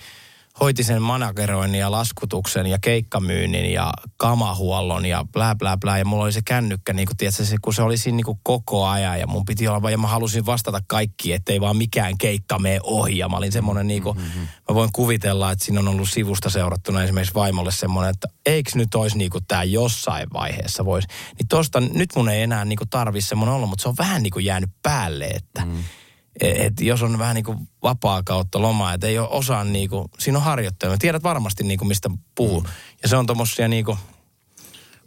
[0.60, 5.98] hoiti sen manageroinnin ja laskutuksen ja keikkamyynnin ja kamahuollon ja blä blä blä.
[5.98, 8.38] Ja mulla oli se kännykkä, niin kuin, tiedätkö, se, kun se oli siinä niin kuin
[8.42, 12.58] koko ajan ja mun piti olla, ja mä halusin vastata kaikki, ettei vaan mikään keikka
[12.58, 13.18] mene ohi.
[13.18, 14.18] Ja mä olin semmoinen, niin kuin,
[14.68, 18.94] mä voin kuvitella, että siinä on ollut sivusta seurattuna esimerkiksi vaimolle semmoinen, että eikö nyt
[18.94, 21.08] olisi niin kuin tämä jossain vaiheessa voisi.
[21.38, 24.22] Niin tosta nyt mun ei enää niin kuin tarvi semmoinen olla, mutta se on vähän
[24.22, 25.84] niin kuin jäänyt päälle, että mm.
[26.40, 30.08] Et jos on vähän niin kuin vapaa kautta lomaa, että ei ole osaa niin kuin,
[30.18, 30.96] siinä on harjoittelua.
[30.98, 32.62] Tiedät varmasti niin kuin mistä puhun.
[32.62, 32.68] Mm.
[33.02, 33.98] Ja se on tommosia niin kuin,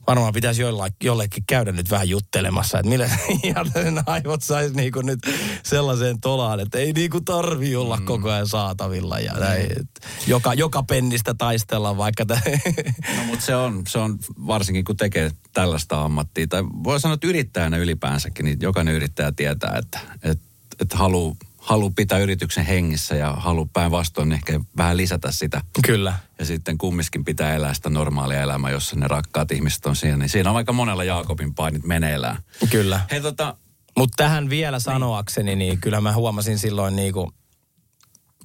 [0.08, 3.10] varmaan pitäisi jollain, jollekin käydä nyt vähän juttelemassa, että millä
[3.74, 5.20] sen aivot saisi niinku nyt
[5.64, 8.06] sellaiseen tolaan, että ei niinku tarvi olla mm.
[8.06, 9.72] koko ajan saatavilla ja näin.
[9.72, 9.88] Et
[10.28, 12.26] Joka, joka pennistä taistella vaikka.
[12.26, 12.42] Tä,
[13.18, 17.28] No, mutta se on, se on varsinkin kun tekee tällaista ammattia, tai voi sanoa, että
[17.28, 20.49] yrittäjänä ylipäänsäkin, niin jokainen yrittäjä tietää, että, että,
[20.80, 25.62] että haluaa halu pitää yrityksen hengissä ja haluaa päinvastoin ehkä vähän lisätä sitä.
[25.86, 26.14] Kyllä.
[26.40, 30.18] Ja sitten kumminkin pitää elää sitä normaalia elämää, jossa ne rakkaat ihmiset on siinä.
[30.18, 32.38] Niin siinä on aika monella Jaakobin painit meneillään.
[32.70, 33.02] Kyllä.
[33.12, 33.56] Hei tota,
[33.98, 37.34] Mutta tähän vielä sanoakseni, niin kyllä mä huomasin silloin niinku,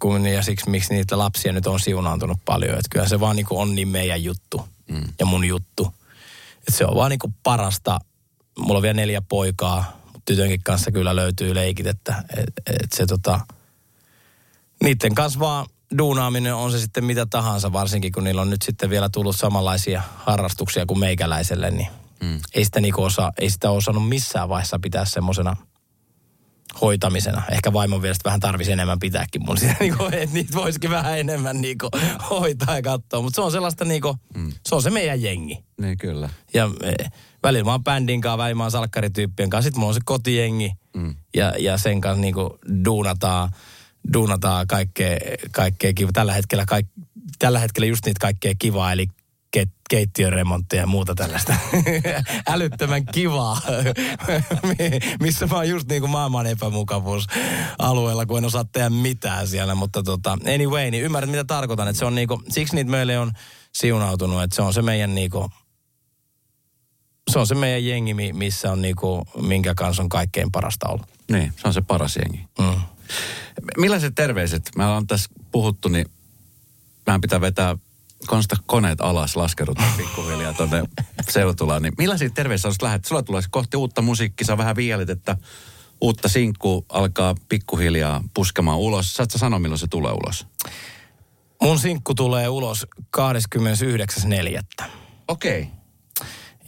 [0.01, 2.72] kun, ja siksi miksi niitä lapsia nyt on siunaantunut paljon.
[2.72, 5.05] Että kyllä se vaan niin kuin on niin meidän juttu mm.
[5.18, 5.95] ja mun juttu.
[6.59, 7.99] Että se on vaan niin kuin parasta.
[8.59, 13.41] Mulla on vielä neljä poikaa, tytönkin kanssa kyllä löytyy leikit, että et, et se tota,
[14.83, 15.66] niiden kanssa vaan
[15.99, 20.03] duunaaminen on se sitten mitä tahansa, varsinkin kun niillä on nyt sitten vielä tullut samanlaisia
[20.16, 21.89] harrastuksia kuin meikäläiselle, niin
[22.22, 22.41] mm.
[22.55, 25.57] ei, sitä niinku osaa, ei sitä osannut missään vaiheessa pitää semmoisena
[26.81, 27.43] hoitamisena.
[27.51, 31.61] Ehkä vaimon mielestä vähän tarvisi enemmän pitääkin mun sitä, niinku, että niitä voisikin vähän enemmän
[31.61, 31.89] niinku,
[32.31, 33.22] hoitaa ja katsoa.
[33.22, 34.53] Mutta se on sellaista, niinku, mm.
[34.66, 35.64] se on se meidän jengi.
[35.81, 36.29] Niin kyllä.
[36.55, 36.95] Ja e,
[37.45, 39.67] välillä mä oon bändin kanssa, välillä mä oon salkkarityyppien kanssa.
[39.67, 41.15] Sitten mulla on se kotijengi mm.
[41.35, 43.51] ja, ja sen kanssa niinku duunataan
[44.13, 45.19] duunataan kaikkea,
[45.51, 46.13] kaikkea kiva.
[46.13, 46.87] Tällä hetkellä, kaik,
[47.39, 49.07] tällä hetkellä just niitä kaikkea kivaa, eli
[49.51, 51.57] ke, keittiöremonttia ja muuta tällaista
[52.53, 53.61] älyttömän kivaa,
[55.21, 59.75] missä mä oon just niin kuin maailman epämukavuusalueella, kun en osaa tehdä mitään siellä.
[59.75, 61.89] Mutta tota, anyway, niin ymmärrät mitä tarkoitan.
[61.89, 63.33] Että se on niinku, siksi niitä meille on
[63.73, 65.51] siunautunut, että se on se meidän niinku,
[67.31, 71.07] se on se meidän jengi, missä on niinku, minkä kanssa on kaikkein parasta olla.
[71.31, 72.49] Niin, se on se paras jengi.
[72.59, 72.81] Mm.
[73.77, 74.70] Millaiset terveiset?
[74.77, 76.07] Me ollaan tässä puhuttu, niin
[77.07, 77.77] mehän pitää vetää
[78.27, 80.85] konsta koneet alas, laskeuduttaa pikkuhiljaa tuonne
[81.31, 81.83] seutulaan.
[81.83, 83.05] Niin millaisia terveisiä olisi lähet?
[83.05, 85.37] Sulla tulee kohti uutta musiikkia, saa vähän vielit, että
[86.01, 89.14] uutta sinkku alkaa pikkuhiljaa puskemaan ulos.
[89.14, 90.47] Saat sä sanoa, milloin se tulee ulos?
[91.62, 94.87] Mun sinkku tulee ulos 29.4.
[95.29, 95.61] Okei.
[95.61, 95.84] Okay.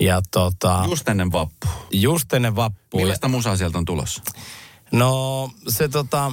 [0.01, 0.85] Ja tota...
[0.89, 1.67] Just ennen vappu.
[1.93, 2.97] Just ennen vappu.
[2.97, 4.23] Millaista musaa sieltä on tulossa?
[4.93, 6.33] No se tota,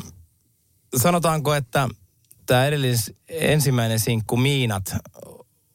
[0.98, 1.90] sanotaanko, että
[2.46, 4.96] tämä edellis, ensimmäinen sinkku Miinat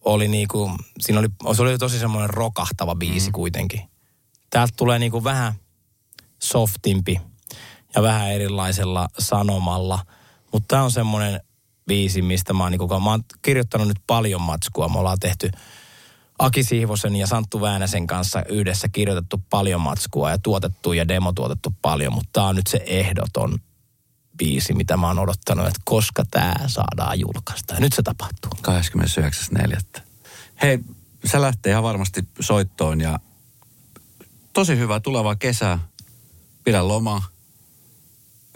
[0.05, 0.70] oli niinku,
[1.01, 3.32] siinä oli, se oli tosi semmoinen rokahtava biisi mm.
[3.32, 3.80] kuitenkin.
[4.51, 5.55] Täältä tulee niinku vähän
[6.43, 7.20] softimpi
[7.95, 10.07] ja vähän erilaisella sanomalla.
[10.53, 11.41] Mutta tämä on semmoinen
[11.86, 14.89] biisi, mistä mä oon, niinku, mä oon kirjoittanut nyt paljon matskua.
[14.89, 15.51] Me ollaan tehty
[16.39, 22.12] Aki Sihvosen ja Santtu Väänäsen kanssa yhdessä kirjoitettu paljon matskua ja tuotettu ja demotuotettu paljon,
[22.12, 23.59] mutta tämä on nyt se ehdoton
[24.36, 27.74] biisi, mitä mä oon odottanut, että koska tämä saadaan julkaista.
[27.74, 28.51] Ja nyt se tapahtuu.
[29.97, 30.03] 29.4.
[30.62, 30.78] Hei,
[31.24, 33.18] se lähtee ihan varmasti soittoon ja
[34.53, 35.78] tosi hyvää tulevaa kesää.
[36.64, 37.22] Pidä lomaa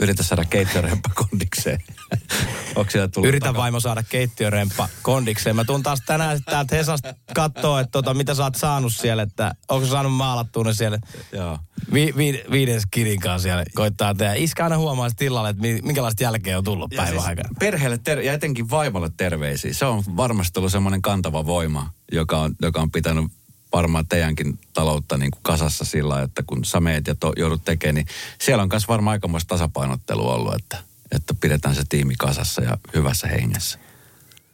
[0.01, 1.78] yritä saada keittiöremppa kondikseen.
[3.24, 3.59] Yritä taka?
[3.59, 5.57] vaimo saada keittiöremppa kondikseen.
[5.57, 9.55] Mä tuun taas tänään täältä Hesasta katsoa, että tota, mitä sä oot saanut siellä, että
[9.68, 10.99] onko saanut maalattua ne siellä
[11.32, 11.59] Joo.
[11.93, 12.82] Vi, vi, viides
[13.22, 14.34] kanssa siellä koittaa tehdä.
[14.34, 17.49] Iskä aina huomaa tilalle, että minkälaista jälkeä on tullut päivän siis aikana.
[17.59, 19.74] Perheelle ter- ja etenkin vaimolle terveisiä.
[19.74, 23.24] Se on varmasti ollut semmoinen kantava voima, joka on, joka on pitänyt
[23.73, 27.95] varmaan teidänkin taloutta niin kuin kasassa sillä, että kun sä meet ja to, joudut tekemään,
[27.95, 28.07] niin
[28.41, 30.79] siellä on myös varmaan aikamoista tasapainottelu ollut, että,
[31.12, 33.79] että pidetään se tiimi kasassa ja hyvässä hengessä.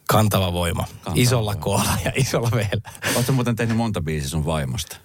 [0.07, 0.83] Kantava voima.
[0.87, 1.63] Kantava isolla voima.
[1.63, 2.91] koolla ja isolla veellä.
[3.15, 4.97] Oletko muuten tehnyt monta biisiä sun vaimosta?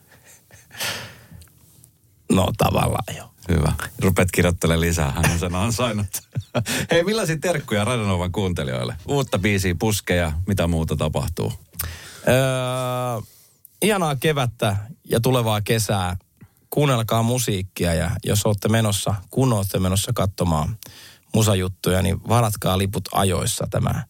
[2.33, 3.31] No tavallaan jo.
[3.49, 3.73] Hyvä.
[3.99, 6.07] Rupet kirjoittelemaan lisää, hän on sen ansainnut.
[6.91, 8.97] Hei, millaisia terkkuja Radanovan kuuntelijoille?
[9.09, 11.53] Uutta biisiä, puskeja, mitä muuta tapahtuu?
[12.29, 13.34] Öö,
[13.85, 14.77] ihanaa kevättä
[15.11, 16.17] ja tulevaa kesää.
[16.71, 20.77] Kuunnelkaa musiikkia ja jos olette menossa, kun olette menossa katsomaan
[21.35, 23.67] musajuttuja, niin varatkaa liput ajoissa.
[23.71, 24.05] Tämä,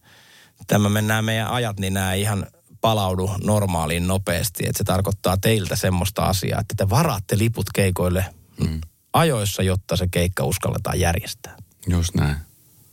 [0.67, 2.47] tämä mennään meidän ajat, niin nämä ihan
[2.81, 4.63] palaudu normaaliin nopeasti.
[4.67, 8.25] Että se tarkoittaa teiltä semmoista asiaa, että te varaatte liput keikoille
[8.59, 8.81] mm.
[9.13, 11.57] ajoissa, jotta se keikka uskalletaan järjestää.
[11.87, 12.35] Just näin.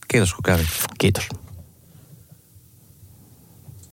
[0.09, 0.68] Kiitos kun kävit.
[0.99, 1.28] Kiitos.